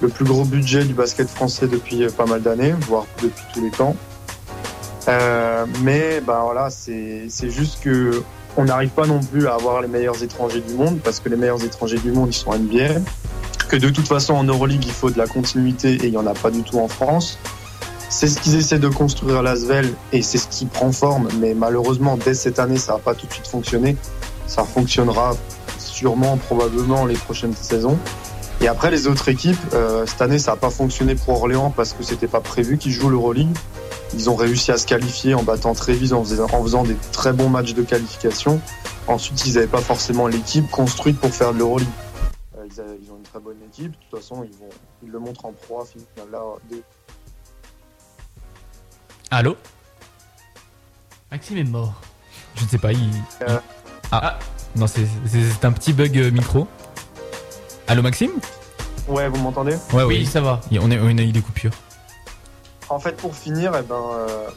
[0.02, 3.70] le plus gros budget du basket français depuis pas mal d'années, voire depuis tous les
[3.70, 3.96] temps.
[5.82, 8.22] Mais bah voilà, c'est c'est juste que
[8.58, 11.36] on n'arrive pas non plus à avoir les meilleurs étrangers du monde parce que les
[11.36, 13.00] meilleurs étrangers du monde ils sont NBA.
[13.68, 16.26] Que de toute façon en Euroleague il faut de la continuité et il y en
[16.26, 17.38] a pas du tout en France.
[18.10, 21.28] C'est ce qu'ils essaient de construire à Lasvel et c'est ce qui prend forme.
[21.40, 23.96] Mais malheureusement, dès cette année, ça va pas tout de suite fonctionner.
[24.46, 25.32] Ça fonctionnera
[25.78, 27.98] sûrement, probablement les prochaines saisons.
[28.60, 31.92] Et après, les autres équipes, euh, cette année, ça n'a pas fonctionné pour Orléans parce
[31.92, 33.54] que c'était pas prévu qu'ils jouent l'Euroleague.
[34.14, 37.32] Ils ont réussi à se qualifier en battant Trévise en faisant, en faisant des très
[37.32, 38.60] bons matchs de qualification.
[39.08, 41.88] Ensuite, ils n'avaient pas forcément l'équipe construite pour faire de l'Euroleague.
[43.74, 43.92] Équipe.
[43.92, 44.68] De toute façon, ils, vont,
[45.02, 45.84] ils le montrent en proie.
[46.30, 46.82] Là, de-
[49.30, 49.56] Allô?
[51.30, 51.94] Maxime est mort.
[52.54, 53.10] Je ne sais pas, il...
[53.48, 53.58] Euh.
[54.12, 54.38] Ah,
[54.76, 55.06] non, c'est
[55.64, 56.68] un petit bug euh, micro.
[57.88, 58.30] Allô Maxime?
[59.08, 59.76] Ouais, vous m'entendez?
[59.92, 60.60] Ouais, Oui, ça va.
[60.70, 61.72] Il- On, est, on a eu des coupures.
[62.88, 64.48] En fait, pour finir, eh ben, euh,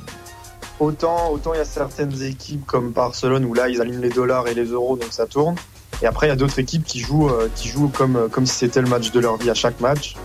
[0.79, 4.47] autant autant il y a certaines équipes comme Barcelone où là ils alignent les dollars
[4.47, 5.55] et les euros, donc ça tourne.
[6.01, 8.45] Et après, il y a d'autres équipes qui jouent euh, qui jouent comme euh, comme
[8.45, 10.15] si c'était le match de leur vie à chaque match.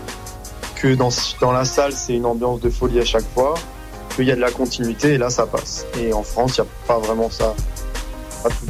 [0.75, 1.09] Que dans
[1.41, 3.55] dans la salle, c'est une ambiance de folie à chaque fois.
[4.15, 5.87] Qu'il y a de la continuité et là, ça passe.
[5.99, 7.55] Et en France, il n'y a pas vraiment ça.
[8.43, 8.67] Pas tout.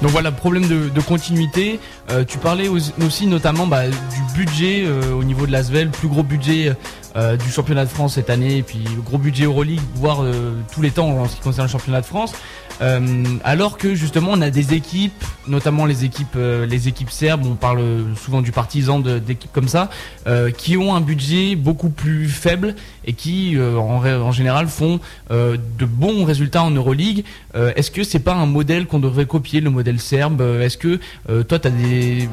[0.00, 1.78] Donc voilà, problème de, de continuité.
[2.10, 6.74] Euh, tu parlais aussi, notamment bah, du budget au niveau de l'Asvel, plus gros budget
[7.14, 10.24] du championnat de France cette année, et puis gros budget Euroleague, voire
[10.72, 12.32] tous les temps en ce qui concerne le championnat de France.
[12.80, 16.66] Euh, alors que justement on a des équipes, notamment les équipes, euh,
[17.10, 17.82] serbes, on parle
[18.16, 19.90] souvent du partisan d'équipes comme ça,
[20.26, 26.24] euh, qui ont un budget beaucoup plus faible et qui en, général font de bons
[26.24, 27.24] résultats en Euroleague.
[27.54, 30.40] Est-ce que c'est pas un modèle qu'on devrait copier, le modèle serbe?
[30.40, 31.00] Est-ce que
[31.42, 32.28] toi, tu as des,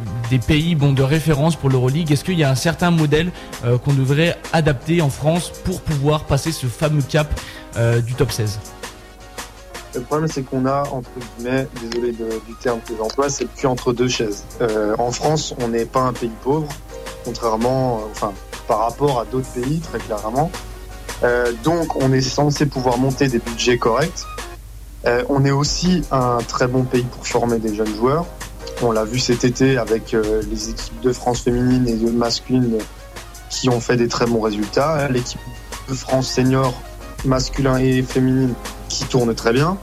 [0.46, 2.12] pays de référence pour l'Euroleague?
[2.12, 3.32] Est-ce qu'il y a un certain modèle
[3.84, 7.40] qu'on devrait adapter en France pour pouvoir passer ce fameux cap
[8.06, 8.60] du top 16
[9.98, 13.66] Le problème, c'est qu'on a, entre guillemets, désolé du terme que j'emploie, c'est le cul
[13.66, 14.44] entre deux chaises.
[14.62, 16.68] Euh, en France, on n'est pas un pays pauvre,
[17.26, 18.32] contrairement, euh, enfin,
[18.68, 20.52] par rapport à d'autres pays, très clairement.
[21.24, 24.24] Euh, donc, on est censé pouvoir monter des budgets corrects.
[25.30, 28.26] On est aussi un très bon pays pour former des jeunes joueurs.
[28.82, 32.78] On l'a vu cet été avec les équipes de France féminine et de masculine
[33.50, 35.08] qui ont fait des très bons résultats.
[35.08, 35.40] L'équipe
[35.88, 36.74] de France senior
[37.24, 38.54] masculin et féminine
[38.90, 39.78] qui tourne très bien.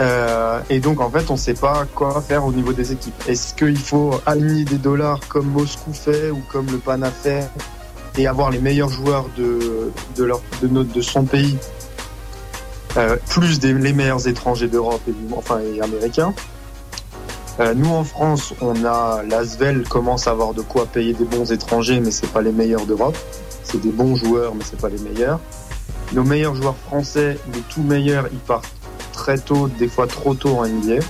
[0.00, 3.14] Euh, et donc en fait, on ne sait pas quoi faire au niveau des équipes.
[3.28, 7.48] Est-ce qu'il faut aligner des dollars comme Moscou fait ou comme le Pana fait
[8.16, 11.58] et avoir les meilleurs joueurs de, de, leur, de, notre, de son pays,
[12.96, 16.34] euh, plus des, les meilleurs étrangers d'Europe et, enfin, et américains?
[17.60, 21.52] Euh, Nous en France, on a l'Asvel commence à avoir de quoi payer des bons
[21.52, 23.16] étrangers, mais c'est pas les meilleurs d'Europe.
[23.62, 25.38] C'est des bons joueurs, mais c'est pas les meilleurs.
[26.14, 28.68] Nos meilleurs joueurs français, les tout meilleurs, ils partent
[29.22, 31.04] très tôt, des fois trop tôt en NBA.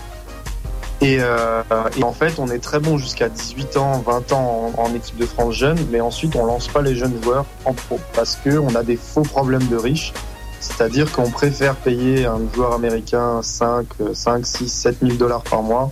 [1.00, 1.62] Et, euh,
[1.96, 5.16] et en fait, on est très bon jusqu'à 18 ans, 20 ans en, en équipe
[5.16, 8.58] de France jeune, mais ensuite on lance pas les jeunes joueurs en pro parce que
[8.58, 10.12] on a des faux problèmes de riches.
[10.60, 15.90] C'est-à-dire qu'on préfère payer un joueur américain 5, 5, 6, 7 000 dollars par mois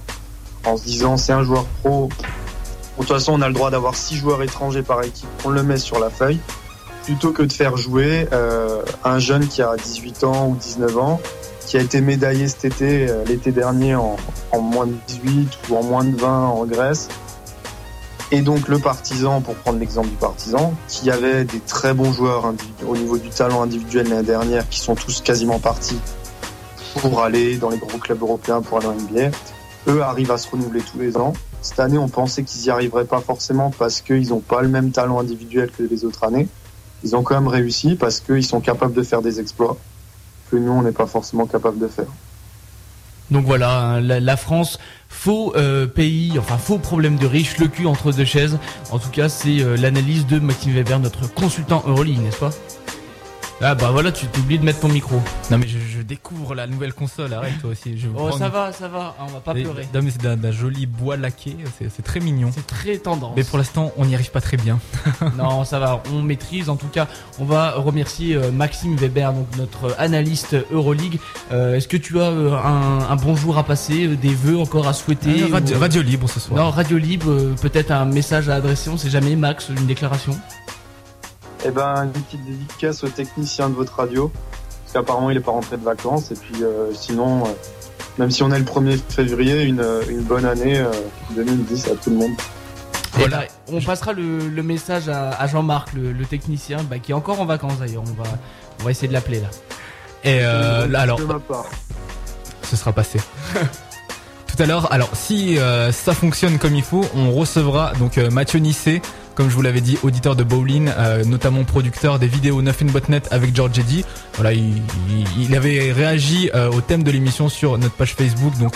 [0.65, 2.09] en se disant c'est un joueur pro.
[2.11, 5.63] De toute façon, on a le droit d'avoir 6 joueurs étrangers par équipe, on le
[5.63, 6.39] met sur la feuille
[7.05, 11.21] plutôt que de faire jouer euh, un jeune qui a 18 ans ou 19 ans,
[11.71, 14.17] qui a été médaillé cet été, euh, l'été dernier, en,
[14.61, 17.07] moins de 18 ou en moins de 20 en Grèce.
[18.33, 22.53] Et donc le partisan, pour prendre l'exemple du partisan, qui avait des très bons joueurs
[22.85, 26.01] au niveau du talent individuel l'année dernière, qui sont tous quasiment partis
[27.01, 29.31] pour aller dans les gros clubs européens, pour aller en NBA.
[29.87, 31.35] Eux arrivent à se renouveler tous les ans.
[31.63, 34.91] Cette année, on pensait qu'ils y arriveraient pas forcément parce qu'ils n'ont pas le même
[34.91, 36.49] talent individuel que les autres années
[37.03, 39.77] ils ont quand même réussi parce qu'ils sont capables de faire des exploits
[40.51, 42.07] que nous, on n'est pas forcément capable de faire.
[43.31, 47.87] Donc voilà, hein, la, France, faux euh, pays, enfin faux problème de riches, le cul
[47.87, 48.59] entre deux chaises.
[48.91, 52.51] En tout cas, c'est euh, l'analyse de Maxime Weber, notre consultant Euroleague, n'est-ce pas?
[53.63, 55.21] Ah bah voilà, tu t'oublies de mettre ton micro.
[55.51, 57.99] Non mais je, je découvre la nouvelle console, arrête toi aussi.
[57.99, 59.87] Je Oh ça va, ça va, hein, on va pas Et- pleurer.
[59.93, 62.51] Non mais c'est d'un joli bois laqué, c'est très mignon.
[62.55, 63.35] C'est très tendance.
[63.37, 64.79] Mais pour l'instant, on n'y arrive pas très bien.
[65.37, 66.71] Non, ça va, on maîtrise.
[66.71, 67.07] En tout cas,
[67.39, 71.19] on va remercier euh, Maxime Weber, donc notre analyste Euroleague.
[71.53, 74.93] Euh, Est-ce que tu as euh, un, un bonjour à passer, des vœux encore à
[74.95, 76.59] souhaiter radio, ou- radio libre ce soir.
[76.65, 79.37] Non, Radio Libre, peut-être un message à adresser, on sait jamais.
[79.37, 80.39] Max, une déclaration?
[81.65, 84.31] Eh ben, une petite dédicace au technicien de votre radio,
[84.83, 86.31] parce qu'apparemment, il est pas rentré de vacances.
[86.31, 87.49] Et puis, euh, sinon, euh,
[88.19, 90.91] même si on est le 1er février, une, euh, une bonne année euh,
[91.37, 92.33] 2010 à tout le monde.
[93.15, 93.45] Voilà.
[93.45, 97.13] Eh ben, on passera le, le message à, à Jean-Marc, le, le technicien, bah, qui
[97.13, 98.05] est encore en vacances d'ailleurs.
[98.07, 98.29] On va,
[98.81, 99.49] on va essayer de l'appeler là.
[100.25, 101.67] Et euh, là, alors, De ma part.
[102.63, 103.19] ce sera passé.
[104.47, 108.31] Tout à l'heure, alors si euh, ça fonctionne comme il faut, on recevra donc euh,
[108.31, 109.01] Mathieu Nissé.
[109.41, 113.09] Comme je vous l'avais dit, auditeur de Bowling, euh, notamment producteur des vidéos Nothing But
[113.09, 114.05] Net avec George Eddy.
[114.35, 118.75] Voilà, il, avait réagi euh, au thème de l'émission sur notre page Facebook, donc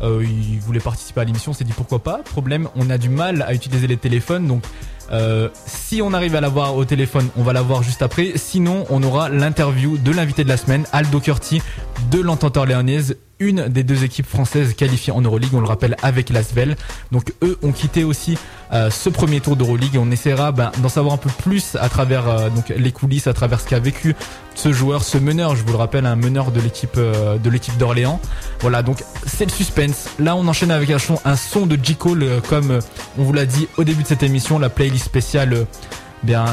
[0.00, 2.22] euh, il voulait participer à l'émission, on s'est dit pourquoi pas.
[2.24, 4.64] Problème, on a du mal à utiliser les téléphones, donc
[5.66, 8.32] si on arrive à l'avoir au téléphone, on va l'avoir juste après.
[8.36, 11.60] Sinon, on aura l'interview de l'invité de la semaine, Aldo Curti,
[12.10, 16.28] de l'entente orléanaise, une des deux équipes françaises qualifiées en Euroleague, on le rappelle, avec
[16.28, 16.76] l'Asvel.
[17.10, 18.38] Donc eux ont quitté aussi
[18.72, 21.88] euh, ce premier tour d'Euroleague et on essaiera ben, d'en savoir un peu plus à
[21.88, 24.14] travers euh, donc les coulisses, à travers ce qu'a vécu
[24.54, 27.76] ce joueur, ce meneur, je vous le rappelle, un meneur de l'équipe euh, de l'équipe
[27.78, 28.20] d'Orléans.
[28.60, 30.10] Voilà, donc c'est le suspense.
[30.18, 32.78] Là, on enchaîne avec un son, de J Cole, comme
[33.18, 35.66] on vous l'a dit au début de cette émission, la playlist spéciale,
[36.22, 36.44] bien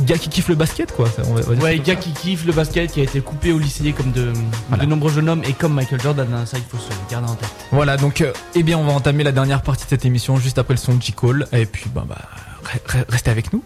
[0.00, 1.08] gars qui kiffe le basket, quoi.
[1.18, 2.00] on va- on va dire Ouais, gars ça.
[2.00, 4.32] qui kiffe le basket, qui a été coupé au lycée comme de,
[4.68, 4.84] Voilà.
[4.84, 7.34] de nombreux jeunes hommes et comme Michael Jordan, hein, ça il faut se garder en
[7.34, 7.48] tête.
[7.72, 10.58] Voilà, donc euh, eh bien, on va entamer la dernière partie de cette émission juste
[10.58, 12.18] après le son de Cole et puis bah, bah
[12.88, 13.62] re- restez avec nous.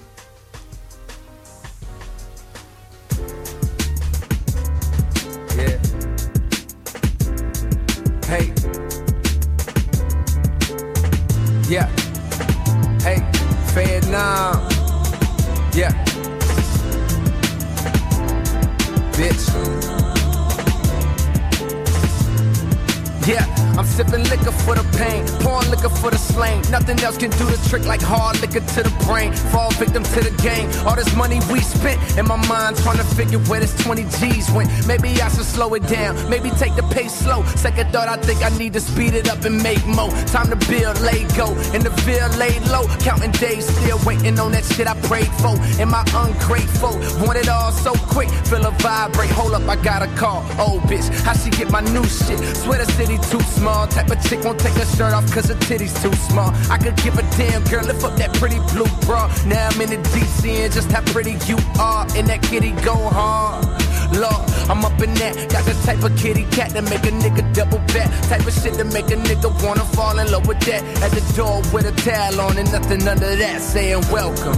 [26.41, 26.63] Slain.
[26.71, 29.33] Nothing else can do the trick like hard liquor to the brain.
[29.53, 30.67] Fall victim to the game.
[30.87, 34.51] All this money we spent in my mind trying to figure where this 20 G's
[34.53, 34.69] went.
[34.87, 37.45] Maybe I should slow it down, maybe take the pace slow.
[37.67, 40.11] Second thought, I think I need to speed it up and make more.
[40.35, 42.85] Time to build, lay go, in the field, lay low.
[43.09, 45.55] Counting days, still waiting on that shit I prayed for.
[45.83, 46.95] Am I ungrateful?
[47.25, 49.31] Want it all so quick, feel a vibrate.
[49.39, 50.41] Hold up, I got a call.
[50.65, 52.39] Oh, bitch, how she get my new shit?
[52.63, 53.87] Swear the city too small.
[53.87, 56.30] Type of chick won't take her shirt off cause her titties too small.
[56.39, 59.27] I could give a damn girl, lift up that pretty blue bra.
[59.47, 62.07] Now I'm in the DC and just how pretty you are.
[62.17, 63.67] And that kitty go hard.
[64.15, 65.35] Lord, I'm up in that.
[65.51, 68.11] Got the type of kitty cat that make a nigga double back.
[68.29, 70.83] Type of shit to make a nigga wanna fall in love with that.
[71.03, 73.61] At the door with a towel on and nothing under that.
[73.61, 74.55] Saying welcome.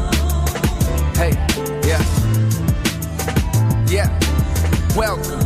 [1.16, 1.32] Hey,
[1.88, 2.02] yeah.
[3.88, 4.08] Yeah,
[4.96, 5.40] welcome.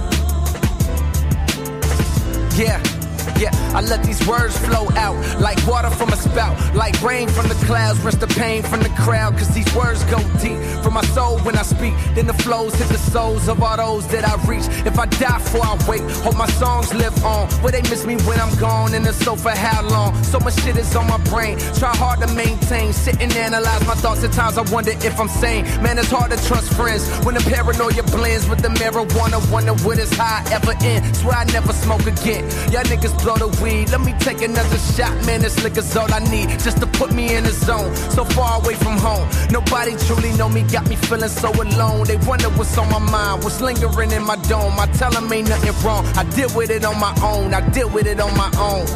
[2.56, 2.95] Yeah.
[3.38, 7.48] Yeah, I let these words flow out like water from a spout, like rain from
[7.48, 9.36] the clouds, rinse the pain from the crowd.
[9.36, 11.94] Cause these words go deep from my soul when I speak.
[12.14, 14.66] Then the flows hit the souls of all those that I reach.
[14.86, 17.48] If I die before I wake, hope my songs live on.
[17.62, 18.94] Will they miss me when I'm gone?
[18.94, 20.14] In the for how long?
[20.22, 21.58] So much shit is on my brain.
[21.74, 24.22] Try hard to maintain, sit and analyze my thoughts.
[24.22, 25.64] At times I wonder if I'm sane.
[25.82, 29.38] Man, it's hard to trust friends when the paranoia blends with the marijuana.
[29.50, 31.16] Wonder would this high ever end?
[31.16, 32.44] Swear I never smoke again.
[32.70, 33.90] Y'all niggas blow the weed.
[33.90, 35.40] Let me take another shot, man.
[35.40, 37.94] This liquor's all I need just to put me in the zone.
[38.14, 40.62] So far away from home, nobody truly know me.
[40.62, 42.06] Got me feeling so alone.
[42.06, 44.78] They wonder what's on my mind, what's lingering in my dome.
[44.78, 46.06] I tell them ain't nothing wrong.
[46.16, 47.52] I deal with it on my own.
[47.52, 48.86] I deal with it on my own.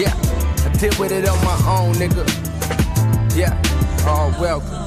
[0.00, 0.14] Yeah,
[0.64, 2.24] I deal with it on my own, nigga.
[3.36, 3.52] Yeah,
[4.06, 4.79] oh welcome.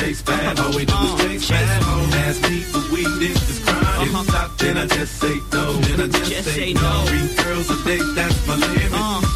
[0.00, 0.58] Chase bad.
[0.60, 1.82] All we do is chase bad.
[2.26, 4.02] Ask me for weed, if it's crime.
[4.02, 5.72] If stop, then I just say no.
[5.72, 7.04] Then I just, say no.
[7.06, 8.90] Three girls a day, that's my limit.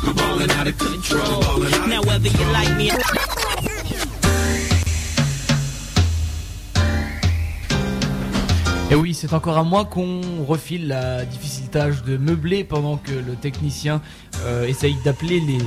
[0.04, 1.40] We're balling out of control.
[1.40, 2.90] Ballin' out Now of whether you like me
[8.90, 13.12] Et oui, c'est encore à moi qu'on refile la difficile tâche de meubler pendant que
[13.12, 14.00] le technicien
[14.44, 15.58] euh, essaye d'appeler les,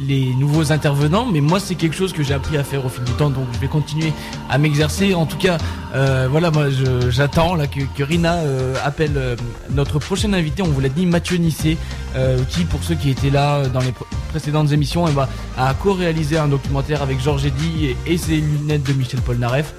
[0.00, 1.26] les nouveaux intervenants.
[1.26, 3.46] Mais moi, c'est quelque chose que j'ai appris à faire au fil du temps, donc
[3.52, 4.12] je vais continuer
[4.48, 5.14] à m'exercer.
[5.14, 5.58] En tout cas,
[5.94, 6.66] euh, voilà, moi,
[7.10, 9.36] j'attends que, Rina euh, appelle euh,
[9.70, 10.62] notre prochain invité.
[10.62, 11.76] On vous l'a dit, Mathieu Nissé,
[12.16, 15.28] euh, qui, pour ceux qui étaient là dans les pr- précédentes émissions, eh ben,
[15.58, 19.74] a co-réalisé un documentaire avec Georges Eddy et, et ses lunettes de Michel Polnareff.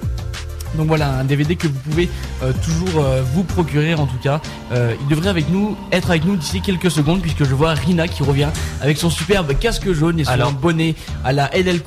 [0.76, 2.08] Donc voilà, un DVD que vous pouvez
[2.42, 4.40] euh, toujours euh, vous procurer en tout cas.
[4.72, 8.08] Euh, il devrait avec nous être avec nous d'ici quelques secondes puisque je vois Rina
[8.08, 8.48] qui revient
[8.80, 10.52] avec son superbe casque jaune et son Alors.
[10.52, 10.94] bonnet
[11.24, 11.80] à la LL.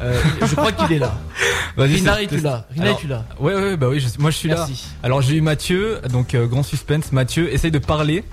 [0.00, 1.12] Euh, je crois qu'il est là.
[1.76, 4.36] Vas-y, Rina, es-tu là Rina, Alors, es-tu là Ouais, ouais, bah oui, je- moi je
[4.36, 4.72] suis Merci.
[4.72, 5.06] là.
[5.06, 7.12] Alors j'ai eu Mathieu, donc euh, grand suspense.
[7.12, 8.24] Mathieu, essaye de parler.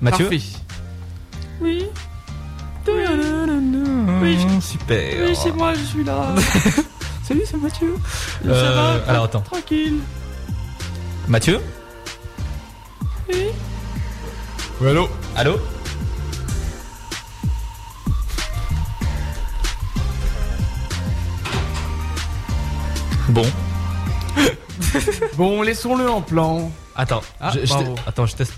[0.00, 0.24] Mathieu.
[0.28, 0.42] Parfait.
[1.60, 1.84] Oui.
[4.22, 5.26] Oui, super.
[5.26, 6.34] Oui, c'est moi, je suis là.
[7.26, 7.96] Salut, c'est Mathieu.
[8.46, 9.40] Euh, ça va Alors attends.
[9.40, 9.98] Tranquille.
[11.26, 11.60] Mathieu
[13.28, 13.46] Oui.
[14.80, 15.58] Allô Allô
[23.30, 23.44] Bon.
[25.36, 26.70] bon, laissons-le en plan.
[26.94, 27.52] Attends, ah,
[28.06, 28.54] attends, je teste.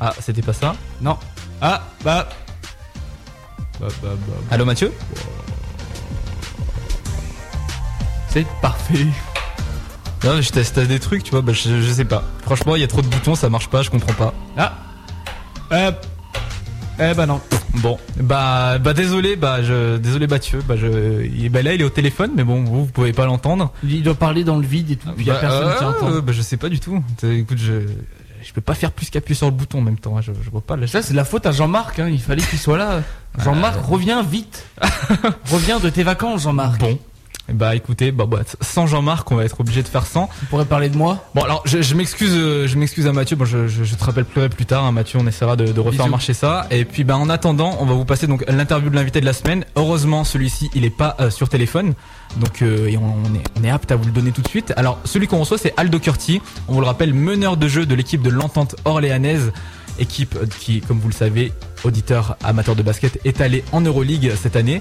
[0.00, 1.16] Ah, c'était pas ça Non.
[1.60, 2.28] Ah, bah.
[3.78, 4.34] bah, bah, bah, bah.
[4.50, 4.92] Allô Mathieu.
[8.32, 9.06] C'est parfait.
[10.24, 12.22] Non, je teste des trucs, tu vois, bah, je, je sais pas.
[12.42, 14.32] Franchement, il y a trop de boutons, ça marche pas, je comprends pas.
[14.56, 14.72] Ah.
[15.72, 15.90] Euh.
[17.00, 17.40] Eh bah non.
[17.76, 21.84] Bon, bah, bah désolé, bah je, désolé Mathieu, bah je, il- bah là il est
[21.84, 23.72] au téléphone, mais bon, vous, vous pouvez pas l'entendre.
[23.82, 25.88] Il doit parler dans le vide et tout, puis y a Bah, personne qui euh,
[25.88, 26.20] entend.
[26.22, 27.02] bah je sais pas du tout.
[27.22, 27.86] Écoute, je,
[28.44, 30.16] je peux pas faire plus qu'appuyer sur le bouton en même temps.
[30.18, 30.76] hein, Je, je vois pas.
[30.76, 32.08] Là, Ça, c'est la faute à Jean-Marc, hein.
[32.10, 33.00] il fallait qu'il soit là.
[33.42, 34.66] Jean-Marc, reviens vite.
[35.50, 36.78] reviens de tes vacances, Jean-Marc.
[36.78, 36.98] Bon.
[37.52, 40.28] Bah écoutez, bah, bah, sans Jean-Marc, on va être obligé de faire sans.
[40.40, 43.36] Tu pourrais parler de moi Bon alors je, je m'excuse, euh, je m'excuse à Mathieu.
[43.36, 45.18] Bon, je, je, je te rappellerai plus tard, hein, Mathieu.
[45.22, 46.10] On essaiera de, de refaire Bisous.
[46.10, 46.66] marcher ça.
[46.70, 49.32] Et puis bah en attendant, on va vous passer donc l'interview de l'invité de la
[49.32, 49.64] semaine.
[49.76, 51.94] Heureusement, celui-ci, il est pas euh, sur téléphone,
[52.36, 54.48] donc euh, et on, on est, on est apte à vous le donner tout de
[54.48, 54.72] suite.
[54.76, 56.40] Alors celui qu'on reçoit, c'est Aldo Curti.
[56.68, 59.52] On vous le rappelle, meneur de jeu de l'équipe de l'Entente Orléanaise.
[59.98, 61.52] Équipe qui, comme vous le savez,
[61.84, 64.80] auditeur amateur de basket, est allé en Euroleague cette année.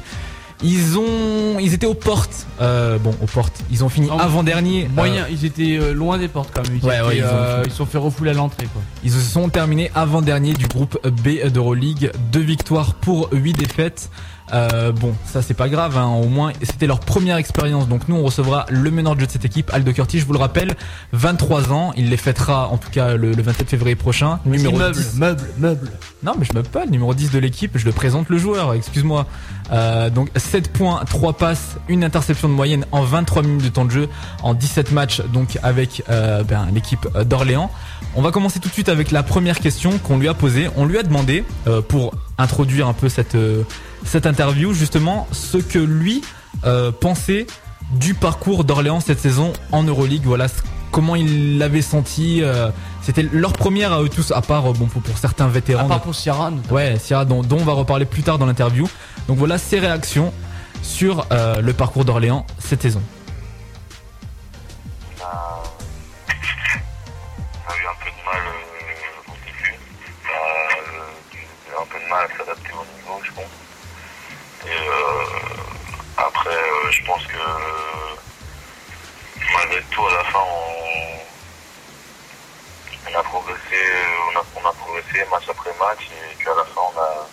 [0.63, 2.45] Ils ont, ils étaient aux portes.
[2.61, 3.63] Euh, bon, aux portes.
[3.71, 4.87] Ils ont fini avant dernier.
[4.95, 6.77] Moyen, ils étaient euh, loin des portes quand même.
[6.81, 8.81] Ils, Ouais, étaient, ouais, ils ont- euh, ils sont fait refouler à l'entrée quoi.
[9.03, 12.11] Ils se sont terminés avant-dernier du groupe B d'Euroleague.
[12.31, 14.09] Deux victoires pour huit défaites.
[14.53, 16.07] Euh, bon, ça c'est pas grave, hein.
[16.07, 17.87] au moins c'était leur première expérience.
[17.87, 20.33] Donc nous on recevra le meneur de jeu de cette équipe, Aldo Curti, je vous
[20.33, 20.75] le rappelle,
[21.13, 24.39] 23 ans, il les fêtera en tout cas le, le 27 février prochain.
[24.45, 25.15] Numéro meuble, 10.
[25.17, 25.91] meuble, meuble.
[26.23, 28.73] Non mais je meuble pas, le numéro 10 de l'équipe, je le présente le joueur,
[28.73, 29.25] excuse-moi.
[29.71, 33.85] Euh, donc 7 points, 3 passes, une interception de moyenne en 23 minutes de temps
[33.85, 34.09] de jeu
[34.43, 37.71] en 17 matchs donc avec euh, ben, l'équipe d'Orléans.
[38.15, 40.69] On va commencer tout de suite avec la première question qu'on lui a posée.
[40.75, 43.63] On lui a demandé euh, pour introduire un peu cette euh,
[44.05, 46.21] cette interview justement ce que lui
[46.65, 47.47] euh, pensait
[47.93, 50.23] du parcours d'Orléans cette saison en Euroleague.
[50.25, 50.47] Voilà
[50.91, 52.41] comment il l'avait senti.
[52.41, 52.69] euh,
[53.01, 55.87] C'était leur première à eux tous, à part euh, bon pour, pour certains À vétérans.
[55.87, 56.51] part pour notamment.
[56.71, 58.89] Ouais, Sierra, dont, dont on va reparler plus tard dans l'interview.
[59.27, 60.33] Donc voilà ses réactions
[60.83, 63.01] sur euh, le parcours d'Orléans cette saison.
[65.19, 65.63] On a,
[67.67, 69.75] on a eu un peu de mal euh, au début.
[70.25, 70.33] On
[71.69, 73.45] a eu un peu de mal à s'adapter au niveau, je pense.
[74.65, 75.23] Et euh,
[76.17, 77.37] après, euh, je pense que
[79.53, 80.39] malgré tout, à la fin,
[83.07, 83.79] on, a progressé,
[84.31, 86.09] on a, on a progressé match après match.
[86.11, 87.27] Et puis à la fin, on a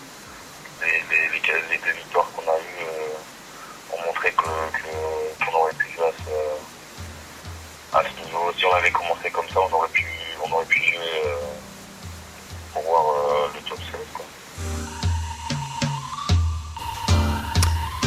[1.71, 2.28] les deux victoires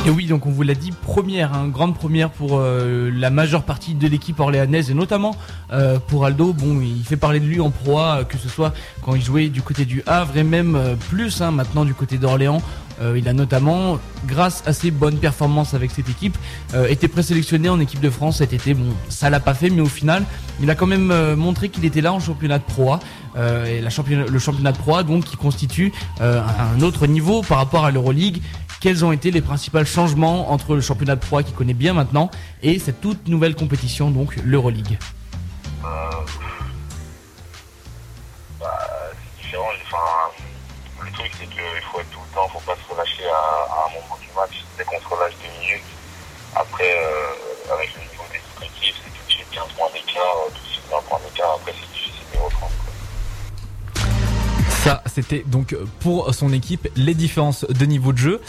[0.04, 3.62] Et oui, donc on vous l'a dit, première, hein, grande première pour euh, la majeure
[3.62, 5.36] partie de l'équipe orléanaise et notamment
[5.72, 6.54] euh, pour Aldo.
[6.54, 8.74] Bon, il fait parler de lui en proie, euh, que ce soit
[9.04, 12.18] quand il jouait du côté du Havre et même euh, plus hein, maintenant du côté
[12.18, 12.62] d'Orléans.
[13.16, 13.97] Il a notamment,
[14.28, 16.38] grâce à ses bonnes performances avec cette équipe,
[16.88, 18.76] été présélectionné en équipe de France cet été.
[18.76, 20.24] Bon, ça l'a pas fait, mais au final,
[20.62, 22.99] il a quand même montré qu'il était là en championnat de Pro A.
[23.38, 23.89] Euh, et le
[24.39, 28.39] championnat de Pro A, donc, qui constitue un autre niveau par rapport à l'Euroleague
[28.82, 31.94] quels ont été les principaux changements entre le championnat de Pro A qu'il connaît bien
[31.94, 32.30] maintenant
[32.64, 34.98] et cette toute nouvelle compétition, donc l'Euroleague?
[35.86, 35.88] Euh,
[38.60, 38.80] bah,
[39.38, 39.70] c'est différent.
[39.86, 41.62] Enfin, le truc, c'est qu'il
[41.92, 44.64] faut être tout le temps, faut pas se relâcher à, à un moment du match.
[44.78, 45.84] Dès qu'on se relâche deux minutes,
[46.56, 47.31] après, euh,
[55.14, 58.41] c'était donc pour son équipe les différences de niveau de jeu.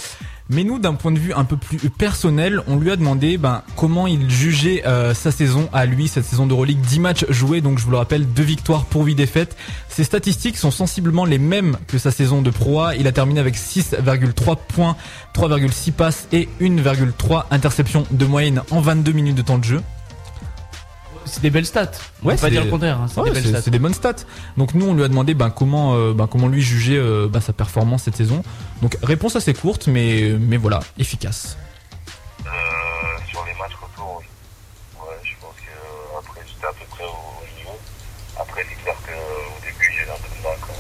[0.48, 3.62] Mais nous, d'un point de vue un peu plus personnel, on lui a demandé ben,
[3.76, 6.80] comment il jugeait euh, sa saison à lui, cette saison d'Euroleague.
[6.80, 9.56] 10 matchs joués, donc je vous le rappelle, 2 victoires pour 8 défaites.
[9.88, 12.96] Ses statistiques sont sensiblement les mêmes que sa saison de Pro A.
[12.96, 14.96] Il a terminé avec 6,3 points,
[15.34, 19.80] 3,6 passes et 1,3 interceptions de moyenne en 22 minutes de temps de jeu.
[21.33, 21.91] C'est des belles stats.
[22.22, 23.01] On Ouais, peut pas c'est- dire le contraire.
[23.01, 23.62] hein, c'est Ouais, des belles stats.
[23.62, 24.16] c'est des bonnes stats.
[24.59, 27.41] Donc nous, on lui a demandé ben, comment, euh, ben, comment lui juger euh, ben,
[27.41, 28.43] sa performance cette saison.
[28.83, 31.57] Donc réponse assez courte, mais, mais voilà, efficace.
[32.45, 32.51] Euh,
[33.30, 34.26] sur les matchs retour, oui.
[35.01, 37.78] Ouais, je pense que après j'étais à peu près au, au niveau.
[38.39, 40.76] Après, c'est clair qu'au début, j'ai eu un peu de mal quand même.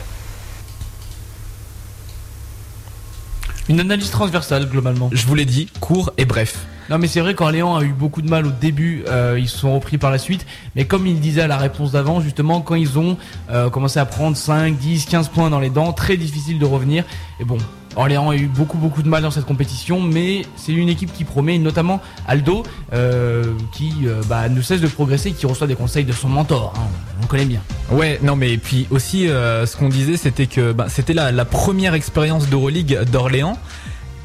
[3.70, 5.08] Une analyse transversale globalement.
[5.12, 6.66] Je vous l'ai dit, court et bref.
[6.92, 9.56] Non mais c'est vrai qu'Orléans a eu beaucoup de mal au début, euh, ils se
[9.56, 10.44] sont repris par la suite,
[10.76, 13.16] mais comme il disait à la réponse d'avant, justement quand ils ont
[13.50, 17.04] euh, commencé à prendre 5, 10, 15 points dans les dents, très difficile de revenir,
[17.40, 17.56] et bon,
[17.96, 21.24] Orléans a eu beaucoup beaucoup de mal dans cette compétition, mais c'est une équipe qui
[21.24, 22.62] promet, notamment Aldo,
[22.92, 23.94] euh, qui
[24.28, 26.74] bah, ne cesse de progresser, qui reçoit des conseils de son mentor.
[26.76, 26.82] hein,
[27.22, 27.60] on connaît bien.
[27.90, 31.94] Ouais, non mais puis aussi ce qu'on disait c'était que bah, c'était la, la première
[31.94, 33.56] expérience d'Euroleague d'Orléans.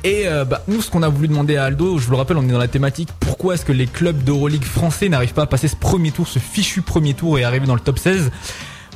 [0.08, 2.38] Et euh, bah, nous ce qu'on a voulu demander à Aldo, je vous le rappelle
[2.38, 5.48] on est dans la thématique, pourquoi est-ce que les clubs d'Euroleague français n'arrivent pas à
[5.48, 8.32] passer ce premier tour, ce fichu premier tour et arriver dans le top 16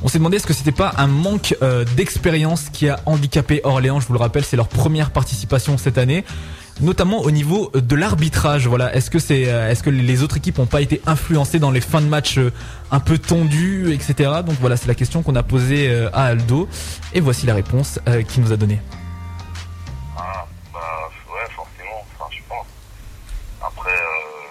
[0.04, 4.00] on s'est demandé est-ce que c'était pas un manque euh, d'expérience qui a handicapé Orléans,
[4.00, 6.24] je vous le rappelle c'est leur première participation cette année
[6.80, 8.66] notamment au niveau de l'arbitrage.
[8.66, 11.70] Voilà, est-ce que c'est, euh, est-ce que les autres équipes n'ont pas été influencées dans
[11.70, 12.52] les fins de match euh,
[12.90, 14.30] un peu tendues, etc.
[14.46, 16.68] Donc voilà, c'est la question qu'on a posée euh, à Aldo,
[17.14, 18.80] et voici la réponse qu'il nous a donnée.
[20.82, 22.66] Ah, bah, ouais, forcément, enfin, je pense.
[23.62, 24.50] Après, euh,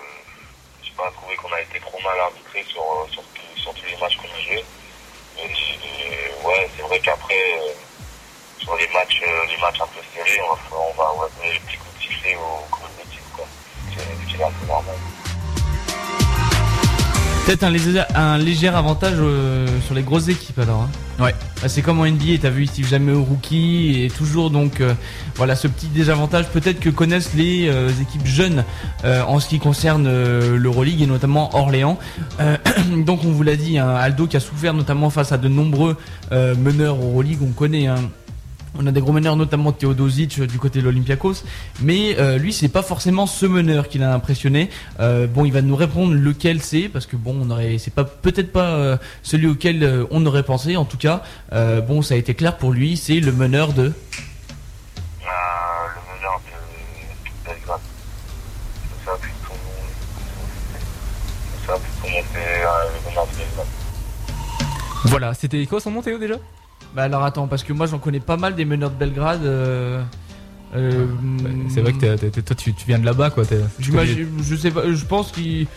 [0.84, 3.86] j'ai pas trouvé qu'on a été trop mal arbitré sur, euh, sur, tous- sur tous
[3.86, 4.66] les matchs qu'on a joués.
[5.36, 7.74] Mais, ouais, c'est vrai qu'après, euh,
[8.60, 11.28] sur les matchs, euh, les matchs un peu serrés, on va, on va, on va
[11.38, 13.46] donner les petits coups de sifflet aux équipes, quoi.
[13.96, 14.96] C'est un peu normal.
[17.46, 20.82] Peut-être un léger, un léger avantage euh, sur les grosses équipes alors.
[20.82, 20.90] hein.
[21.20, 21.36] Ouais.
[21.62, 24.96] Bah, c'est comme en NBA, t'as vu Steve Jamais au rookie et toujours donc euh,
[25.36, 28.66] voilà ce petit désavantage peut-être que connaissent les euh, équipes jeunes
[29.06, 30.10] euh, en ce qui concerne
[30.56, 32.00] l'Euroleague et notamment Orléans.
[33.06, 35.98] Donc on vous l'a dit, hein, Aldo qui a souffert notamment face à de nombreux
[36.32, 37.88] meneurs Euroleague, on connaît.
[37.88, 37.98] Hein,
[38.78, 41.44] on a des gros meneurs, notamment Teodosic euh, du côté de l'Olympiakos,
[41.82, 44.70] mais euh, lui c'est pas forcément ce meneur qui l'a impressionné.
[45.00, 48.04] Euh, bon, il va nous répondre lequel c'est, parce que bon, on aurait, c'est pas
[48.06, 50.78] peut-être pas euh, celui auquel euh, on aurait pensé.
[50.78, 53.84] En tout cas, euh, bon, ça a été clair pour lui, c'est le meneur de.
[53.84, 53.92] Euh,
[55.96, 57.80] le meneur de Belgrade.
[61.68, 62.70] Ça nom, c'est euh,
[63.06, 63.68] le meneur de Belgrade.
[65.06, 66.36] Voilà, c'était quoi son nom Théo déjà?
[66.96, 69.46] Bah alors attends, parce que moi j'en connais pas mal des meneurs de Belgrade.
[69.46, 70.02] euh,
[70.76, 71.06] euh,
[71.70, 73.46] C'est vrai que toi tu, tu viens de là-bas quoi.
[73.46, 75.68] t'es- J'imagine, je sais pas, je pense qu'il.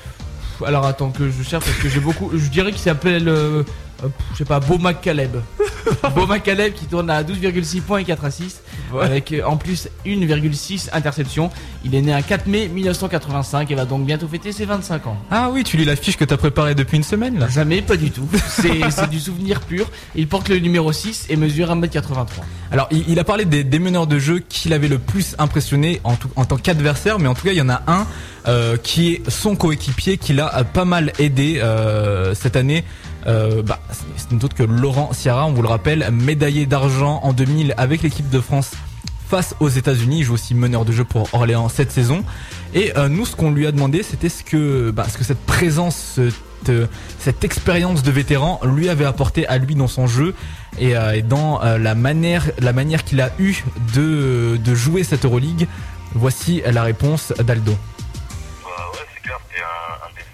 [0.64, 2.30] Alors attends que je cherche parce que j'ai beaucoup.
[2.34, 3.62] Je dirais qu'il s'appelle, euh,
[4.02, 5.36] euh, je sais pas, Boma Caleb.
[6.14, 8.63] Boma Caleb qui tourne à 12,6 points et 4 assists,
[8.94, 9.04] Ouais.
[9.04, 11.50] avec euh, en plus 1,6 interceptions.
[11.84, 15.16] Il est né un 4 mai 1985 et va donc bientôt fêter ses 25 ans.
[15.30, 17.48] Ah oui, tu lis la fiche que t'as préparée depuis une semaine là.
[17.48, 18.28] Jamais, pas du tout.
[18.48, 19.86] C'est du souvenir pur.
[20.14, 22.26] Il porte le numéro 6 et mesure 1m83.
[22.70, 26.00] Alors, il, il a parlé des, des meneurs de jeu qui l'avaient le plus impressionné
[26.04, 28.06] en, tout- en tant qu'adversaire, mais en tout cas, il y en a un
[28.46, 32.84] euh, qui est son coéquipier, qui l'a euh, pas mal aidé euh, cette année.
[33.26, 37.32] Euh, bah, c'est- une autre que Laurent Sierra, on vous le rappelle, médaillé d'argent en
[37.32, 38.72] 2000 avec l'équipe de France
[39.28, 40.20] face aux États-Unis.
[40.20, 42.24] Il joue aussi meneur de jeu pour Orléans cette saison.
[42.74, 46.68] Et euh, nous, ce qu'on lui a demandé, c'était ce que, bah, cette présence, cette,
[46.68, 46.86] euh,
[47.18, 50.34] cette expérience de vétéran lui avait apporté à lui dans son jeu
[50.78, 52.44] et, dans la manière,
[53.04, 53.54] qu'il a eu
[53.94, 55.68] de, jouer cette Euroleague.
[56.14, 57.76] Voici la réponse d'Aldo.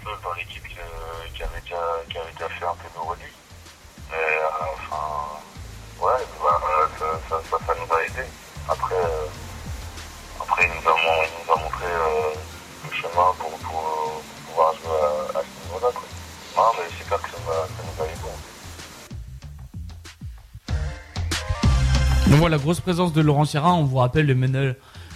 [22.41, 23.71] Voilà, grosse présence de Laurent Sierra.
[23.75, 24.73] On vous rappelle le meneur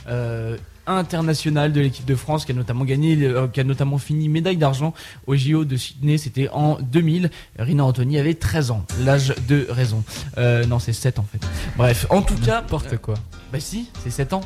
[0.07, 4.29] euh, international de l'équipe de France qui a notamment gagné, euh, qui a notamment fini
[4.29, 4.93] médaille d'argent
[5.25, 6.19] au JO de Sydney.
[6.19, 7.31] C'était en 2000.
[7.57, 10.03] Rina Anthony avait 13 ans, l'âge de raison.
[10.37, 11.39] Euh, non, c'est 7 en fait.
[11.75, 13.15] Bref, en tout cas, N'importe quoi.
[13.51, 14.41] bah si, c'est 7 ans.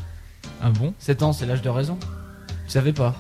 [0.62, 0.94] Ah bon?
[1.00, 1.98] 7 ans, c'est l'âge de raison.
[2.66, 3.14] Tu savais pas?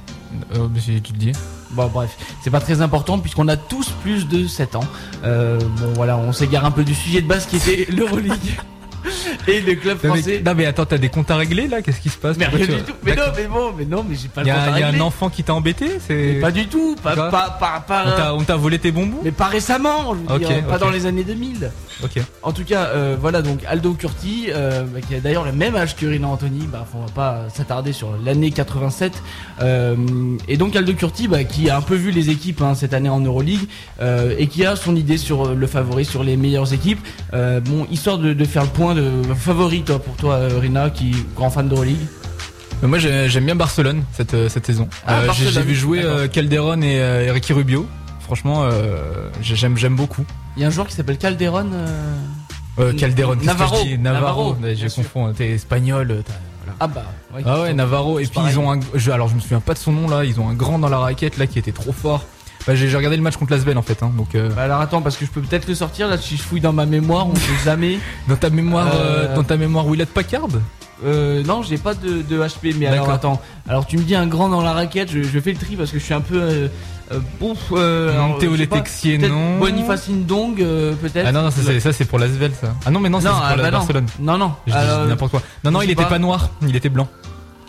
[0.56, 0.70] Euh,
[1.04, 1.34] Tu le dis.
[1.72, 4.86] Bon bref, c'est pas très important puisqu'on a tous plus de 7 ans.
[5.26, 8.58] Euh, bon voilà, on s'égare un peu du sujet de base qui était l'Euroleague
[9.48, 10.42] et le club Non mais, français.
[10.46, 11.82] non, mais attends, t'as des comptes à régler là?
[11.82, 12.38] Qu'est-ce qui se passe?
[12.38, 12.94] Mais rien tu- du tout.
[13.04, 14.84] Mais non, mais bon, mais non, mais j'ai pas Il y a, à il y
[14.84, 18.34] a un enfant qui t'a embêté C'est Mais pas du tout, pas, pas, pas, pas-
[18.34, 19.20] On t'a- volé tes bonbons?
[19.24, 21.72] Mais pas récemment, je veux Ok, dire, pas dans les années 2000.
[22.04, 22.22] Ok.
[22.44, 25.76] En tout cas, euh, voilà donc Aldo Curti, euh, bah, qui a d'ailleurs le même
[25.76, 29.14] âge que Rina Anthony, bah, on va pas s'attarder sur l'année 87.
[29.62, 29.96] Euh,
[30.48, 33.10] et donc Aldo Curti, bah, qui a un peu vu les équipes hein, cette année
[33.10, 33.68] en Euroleague
[34.38, 37.00] et qui a son idée sur le favori, sur les meilleures équipes.
[37.34, 41.12] Bon, histoire de, de faire le point de favori toi, pour toi, euh, Rina, qui
[41.12, 41.98] est grand fan d'Euroleague.
[42.82, 44.88] Mais moi j'ai- j'aime bien Barcelone cette, euh, cette saison.
[45.06, 47.86] Ah, Euh, j'ai- vu jouer euh, Calderon et, euh, et Ricky Rubio.
[48.22, 50.24] Franchement, euh, j'ai- j'aime beaucoup.
[50.56, 51.70] Il y a un joueur qui s'appelle Calderon.
[51.74, 51.88] euh,
[52.80, 54.56] Euh, Calderon, qu'est-ce que Navarro, je dis Navarro.
[54.62, 55.34] Navarro, je confonds.
[55.34, 56.08] T'es espagnol.
[56.64, 56.78] voilà.
[56.80, 57.04] Ah bah.
[57.36, 58.20] ouais, Ah ouais, Navarro.
[58.20, 58.54] Et puis pareil.
[58.54, 58.80] ils ont un.
[58.96, 60.24] je- alors je me souviens pas de son nom là.
[60.24, 62.24] Ils ont un grand dans la raquette là qui était trop fort.
[62.68, 64.04] Bah, j'ai regardé le match contre Lasvel en fait.
[64.04, 66.38] Hein, donc euh, Bah alors attends parce que je peux peut-être le sortir là si
[66.38, 68.00] je fouille dans ma mémoire on sait jamais.
[68.28, 70.48] dans ta mémoire, euh, Euh, dans ta mémoire Willett Packard.
[71.06, 73.42] Euh, non, j'ai pas de, de HP, mais alors attends.
[73.68, 75.92] Alors tu me dis un grand dans la raquette, je, je fais le tri parce
[75.92, 76.40] que je suis un peu.
[76.42, 76.68] Euh,
[77.12, 79.58] euh, bon, euh, alors, Théo peut-être non.
[79.58, 81.26] Boniface Ndong, euh, peut-être.
[81.28, 82.76] Ah non, non, ça c'est, pour l'Asvel ça.
[82.86, 83.78] Ah non, mais non, Non, c'est pour ah, la bah non.
[83.78, 84.06] Barcelone.
[84.20, 84.54] Non, non.
[85.08, 85.42] N'importe quoi.
[85.64, 87.08] Non, non, il était pas noir, il était blanc.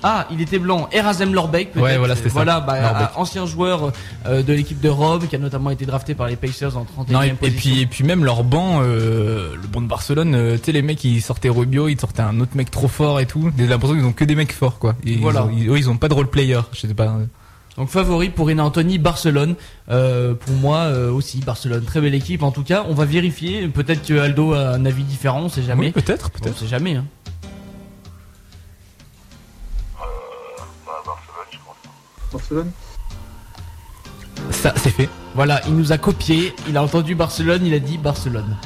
[0.03, 0.88] Ah, il était blanc.
[0.92, 1.84] Erasem Lorbeck, peut-être.
[1.84, 2.34] Ouais, voilà, c'était ça.
[2.34, 3.92] Voilà, bah, ancien joueur
[4.26, 7.12] euh, de l'équipe de Rome qui a notamment été drafté par les Pacers en 31
[7.12, 7.59] Non, et, et position.
[7.61, 10.82] puis, et puis même leur banc, euh, le banc de Barcelone, euh, tu sais, les
[10.82, 13.51] mecs, ils sortaient Rubio, ils sortaient un autre mec trop fort et tout.
[13.59, 14.94] J'ai l'impression qu'ils ont que des mecs forts, quoi.
[15.05, 15.46] Et Voilà.
[15.53, 17.16] Ils ont, ils, ont pas de role player, je sais pas.
[17.76, 19.55] Donc favori pour Renan Anthony, Barcelone.
[19.90, 21.82] Euh, pour moi euh, aussi, Barcelone.
[21.84, 22.42] Très belle équipe.
[22.42, 23.68] En tout cas, on va vérifier.
[23.68, 25.86] Peut-être que Aldo a un avis différent, on sait jamais.
[25.86, 26.59] Oui, peut-être, On peut-être.
[26.59, 26.96] sait jamais.
[26.96, 27.05] Hein.
[32.33, 32.70] Barcelone
[34.51, 35.09] Ça, c'est fait.
[35.35, 36.55] Voilà, il nous a copié.
[36.68, 38.57] Il a entendu Barcelone, il a dit Barcelone.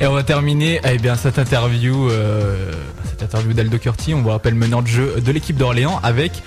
[0.00, 2.72] Et on va terminer, eh bien, cette interview, euh,
[3.04, 6.42] cette interview d'Aldo Curti, on vous rappelle meneur de jeu de l'équipe d'Orléans avec,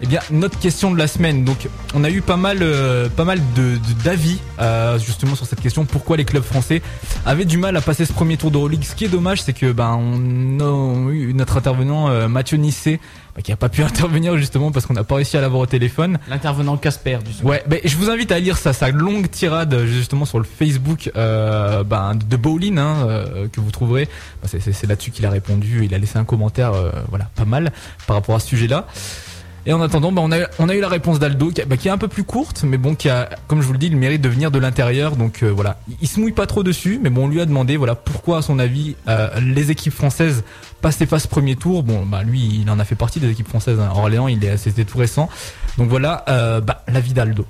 [0.00, 1.44] eh bien, notre question de la semaine.
[1.44, 5.60] Donc, on a eu pas mal, euh, pas mal de d'avis euh, justement sur cette
[5.60, 5.84] question.
[5.84, 6.82] Pourquoi les clubs français
[7.24, 9.72] avaient du mal à passer ce premier tour d'Euroleague Ce qui est dommage, c'est que
[9.72, 10.60] ben on
[11.08, 13.00] a eu notre intervenant euh, Mathieu Nissé
[13.36, 15.66] bah, qui a pas pu intervenir justement parce qu'on n'a pas réussi à l'avoir au
[15.66, 16.18] téléphone.
[16.28, 17.52] L'intervenant Casper du soir.
[17.52, 21.10] Ouais, ben je vous invite à lire ça, sa longue tirade justement sur le Facebook
[21.16, 24.08] euh, ben, de Bowlin hein, euh, que vous trouverez.
[24.42, 25.84] Ben, c'est- là-dessus qu'il a répondu.
[25.84, 27.72] Il a laissé un commentaire, euh, voilà, pas mal
[28.06, 28.86] par rapport à ce sujet-là.
[29.66, 32.08] Et en attendant, ben, on, a, eu la réponse d'Aldo ben, qui est un peu
[32.08, 34.50] plus courte, mais bon, qui a, comme je vous le dis, le mérite de venir
[34.50, 35.16] de l'intérieur.
[35.16, 37.46] Donc euh, voilà, il, il se mouille pas trop dessus, mais bon, on lui a
[37.46, 40.44] demandé, voilà, pourquoi à son avis euh, les équipes françaises
[40.82, 41.82] passaient pas ce premier tour.
[41.82, 43.80] Bon, bah lui, il en a fait partie des équipes françaises.
[43.80, 43.90] hein.
[43.94, 45.30] Orléans, il est, c'était tout récent.
[45.78, 47.46] Donc voilà, euh, bah, l'avis d'Aldo.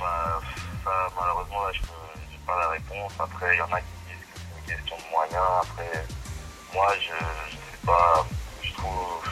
[0.00, 0.40] Bah,
[1.16, 1.78] malheureusement, là, je
[2.32, 3.12] j'ai pas la réponse.
[3.20, 5.50] Après, il y en a qui disent que c'est une question de moyens.
[5.62, 6.04] Après,
[6.74, 7.14] moi, je,
[7.50, 8.26] je sais pas,
[8.62, 9.23] je trouve,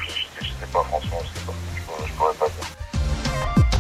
[0.67, 1.53] sais pas, franchement, je sais pas.
[1.77, 3.73] Je, pourrais- je pourrais pas dire.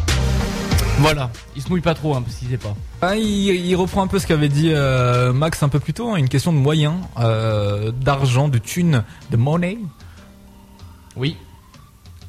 [0.98, 2.76] Voilà, il se mouille pas trop, hein, parce qu'il sait pas.
[3.00, 6.10] Ah, il, il reprend un peu ce qu'avait dit euh, Max un peu plus tôt,
[6.12, 9.78] hein, une question de moyens, euh, d'argent, de thunes, de money.
[11.16, 11.36] Oui.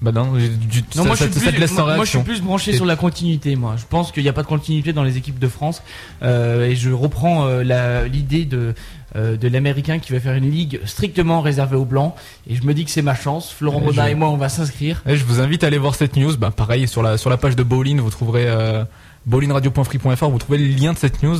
[0.01, 1.95] Bah non, du, Non, ça, moi, ça- je suis ça te plus, laisse sans moi,
[1.97, 3.55] moi, je suis plus branché sur la continuité.
[3.55, 5.81] Moi, je pense qu'il n'y a pas de continuité dans les équipes de France,
[6.23, 8.73] Euh, et je reprends euh, l'idée de
[9.15, 12.13] euh, de l'américain qui va faire une ligue strictement réservée aux blancs.
[12.49, 13.51] Et je me dis que c'est ma chance.
[13.51, 15.01] Florent Ouais, Baudin je- et moi, on va s'inscrire.
[15.07, 16.35] Et je vous invite à aller voir cette news.
[16.37, 18.83] Bah pareil sur la sur la page de Bowling, vous trouverez euh,
[19.25, 21.37] bowlingradio.free.fr, vous trouverez le lien de cette news.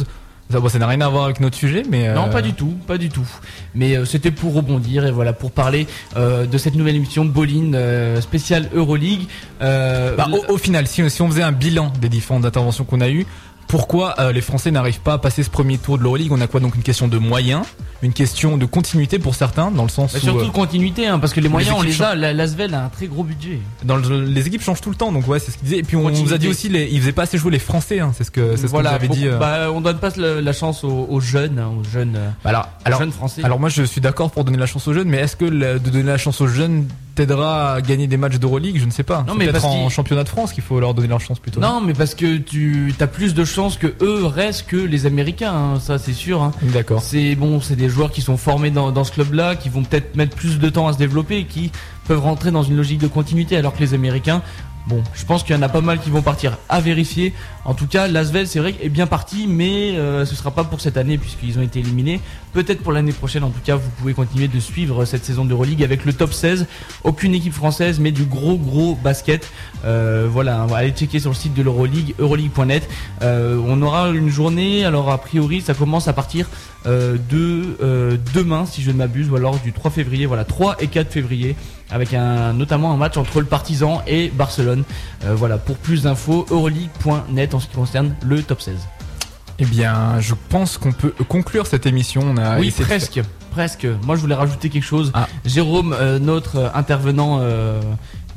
[0.52, 2.74] Ça, bon, n'a rien à voir avec notre sujet, mais Non, euh, pas du tout,
[2.86, 3.26] pas du tout.
[3.76, 7.74] Mais euh, c'était pour rebondir et voilà pour parler euh, de cette nouvelle émission Bolin
[7.74, 9.22] euh, spéciale Euroleague.
[9.62, 13.00] Euh, Bah, au, au final, si, si on faisait un bilan des différentes interventions qu'on
[13.00, 13.26] a eues,
[13.74, 16.46] pourquoi euh, les Français n'arrivent pas à passer ce premier tour de l'Euroleague On a
[16.46, 17.64] quoi donc une question de moyens,
[18.04, 21.08] une question de continuité pour certains, dans le sens bah, où surtout euh, de continuité,
[21.08, 22.14] hein, parce que les moyens on équipes les a.
[22.14, 23.58] La- L'Asvel a un très gros budget.
[23.84, 25.80] dans le- les équipes changent tout le temps, donc ouais, c'est ce qu'il disait.
[25.80, 28.00] Et puis on vous a dit aussi, les, ils faisaient pas assez jouer les Français,
[28.00, 29.28] hein, c'est ce que c'est ce voilà, dit.
[29.28, 29.40] euh.
[29.40, 32.70] bah, on donne pas la, la chance aux, aux jeunes, hein, aux jeunes, euh, alors,
[32.86, 33.44] alors, jeunes français.
[33.44, 35.80] alors moi je suis d'accord pour donner la chance aux jeunes, mais est-ce que le-
[35.80, 36.86] de donner la chance aux jeunes
[37.16, 39.24] t'aidera à gagner des matchs d'Euroleague Je ne sais pas.
[39.28, 41.60] Non, mais peut-être parce en championnat de France qu'il faut leur donner leur chance plutôt.
[41.60, 45.54] non, mais parce que tu as plus de chances que eux restent que les Américains,
[45.54, 46.42] hein, ça c'est sûr.
[46.42, 46.52] Hein.
[46.62, 47.02] D'accord.
[47.02, 50.16] C'est bon, c'est des joueurs qui sont formés dans, dans ce club-là, qui vont peut-être
[50.16, 51.72] mettre plus de temps à se développer, et qui
[52.08, 54.42] peuvent rentrer dans une logique de continuité, alors que les Américains,
[54.88, 56.58] bon, je pense qu'il y en a pas mal qui vont partir.
[56.70, 57.34] À vérifier.
[57.66, 60.82] En tout cas, Lasvel, c'est vrai, est bien parti, mais euh, ce sera pas pour
[60.82, 62.20] cette année puisqu'ils ont été éliminés.
[62.54, 63.44] Peut-être pour l'année prochaine.
[63.44, 66.68] En tout cas, vous pouvez continuer de suivre cette saison d'Euroleague avec le top 16.
[67.04, 69.50] Aucune équipe française, mais du gros gros basket.
[69.86, 72.88] Euh, voilà, allez checker sur le site de l'Euroleague, euroleague.net.
[73.22, 74.86] Euh, on aura une journée.
[74.86, 76.48] Alors a priori, ça commence à partir
[76.86, 80.26] euh, de euh, demain, si je ne m'abuse, ou alors du 3 février.
[80.26, 81.56] Voilà, 3 et 4 février,
[81.94, 84.84] avec un notamment un match entre le Partizan et Barcelone.
[85.26, 88.76] Euh, voilà, pour plus d'infos, euroleague.net en ce qui concerne le top 16.
[89.60, 92.22] Eh bien, je pense qu'on peut conclure cette émission.
[92.26, 93.22] On a oui, de presque,
[93.52, 93.88] presque.
[94.04, 95.12] Moi, je voulais rajouter quelque chose.
[95.14, 95.28] Ah.
[95.46, 97.40] Jérôme, euh, notre euh, intervenant.
[97.42, 97.80] euh,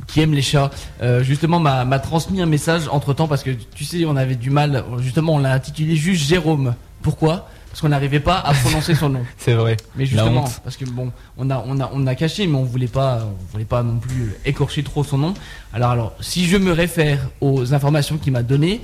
[0.07, 3.51] qui aime les chats, euh, justement m'a m'a transmis un message entre temps parce que
[3.51, 6.75] tu sais on avait du mal, justement on l'a intitulé juste Jérôme.
[7.01, 7.49] Pourquoi?
[7.77, 9.23] Parce qu'on n'arrivait pas à prononcer son nom.
[9.37, 9.77] C'est vrai.
[9.95, 12.87] Mais justement, parce que bon, on a, on a, on a caché, mais on voulait
[12.87, 15.35] pas, on voulait pas non plus écorcher trop son nom.
[15.71, 18.81] Alors, alors, si je me réfère aux informations qu'il m'a données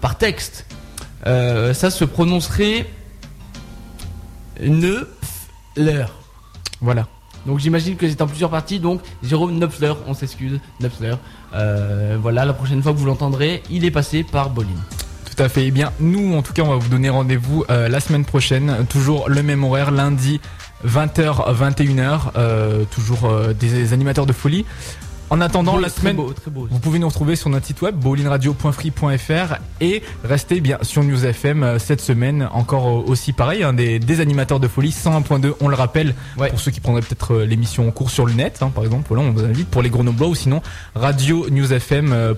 [0.00, 0.66] par texte,
[1.26, 2.86] euh, ça se prononcerait
[4.60, 6.06] Neufler.
[6.80, 7.08] Voilà.
[7.44, 8.78] Donc j'imagine que c'est en plusieurs parties.
[8.78, 11.14] Donc Jérôme Neufler, on s'excuse, Neufler.
[11.54, 14.68] Euh, voilà, la prochaine fois que vous l'entendrez, il est passé par Bolin.
[15.38, 15.66] Tout à fait.
[15.66, 18.84] Eh bien, nous, en tout cas, on va vous donner rendez-vous euh, la semaine prochaine.
[18.90, 20.40] Toujours le même horaire, lundi
[20.84, 24.64] 20h, 21h, euh, toujours euh, des animateurs de folie.
[25.30, 26.66] En attendant Beau, la très semaine, beau, très beau.
[26.68, 31.78] vous pouvez nous retrouver sur notre site web bowlingradio.free.fr et restez bien sur News FM
[31.78, 36.14] cette semaine encore aussi pareil hein, des, des animateurs de folie 101.2 on le rappelle
[36.38, 36.48] Ouais.
[36.48, 39.30] pour ceux qui prendraient peut-être l'émission en cours sur le net hein, par exemple on
[39.32, 40.62] vous invite pour les grenoblois ou sinon
[40.94, 42.32] radio newsfm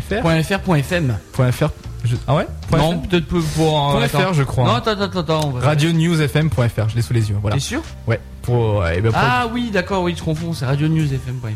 [0.00, 1.16] fr Point .fr, point .fm.
[1.32, 1.66] point fr
[2.04, 3.92] je- ah ouais Point Non, fr peut-être peu pour.
[3.92, 4.18] Point attends.
[4.20, 4.82] fr je crois Non, hein.
[4.84, 5.40] attends, attends, attends.
[5.46, 7.80] on va- radio newsfm.fr je l'ai sous les yeux voilà T'es sûr?
[8.06, 10.52] Ouais pour, euh, eh ben, pour- Ah oui, d'accord, oui, je confonds.
[10.52, 11.54] C'est radio news fm.fm.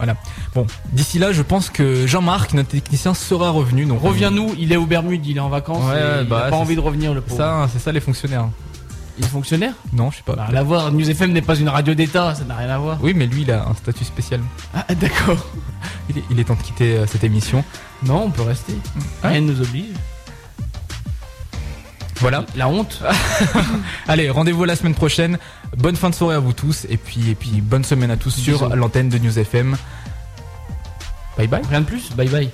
[0.00, 0.14] d'accord.
[0.54, 4.76] bon d'ici là je pense que Jean-Marc notre technicien sera revenu donc Reviens-nous, il est
[4.76, 5.84] au Bermudes, il est en vacances.
[5.84, 7.36] Ouais, et il bah, a pas c'est- envie de revenir, le pauvre.
[7.36, 8.46] ça hein, c'est ça les fonctionnaires
[9.18, 10.90] Il est fonctionnaire non je sais pas Bah, rien à voir.
[10.92, 12.98] News FM n'est pas une radio d'État, ça n'a rien à voir.
[13.02, 14.40] Oui, mais lui, il a un statut spécial.
[14.74, 15.46] Ah, d'accord.
[16.10, 17.64] Il est, il est temps de quitter euh, cette émission.
[18.04, 18.72] Non, on peut rester.
[19.22, 19.30] Ouais.
[19.30, 19.94] Rien ne nous oblige.
[22.20, 22.44] Voilà.
[22.56, 23.02] La honte.
[24.08, 25.38] Allez, rendez-vous la semaine prochaine.
[25.76, 26.86] Bonne fin de soirée à vous tous.
[26.88, 29.76] Et puis, et puis bonne semaine à tous sur l'antenne de News FM.
[31.36, 31.62] Bye bye.
[31.68, 32.10] Rien de plus.
[32.16, 32.50] Bye bye.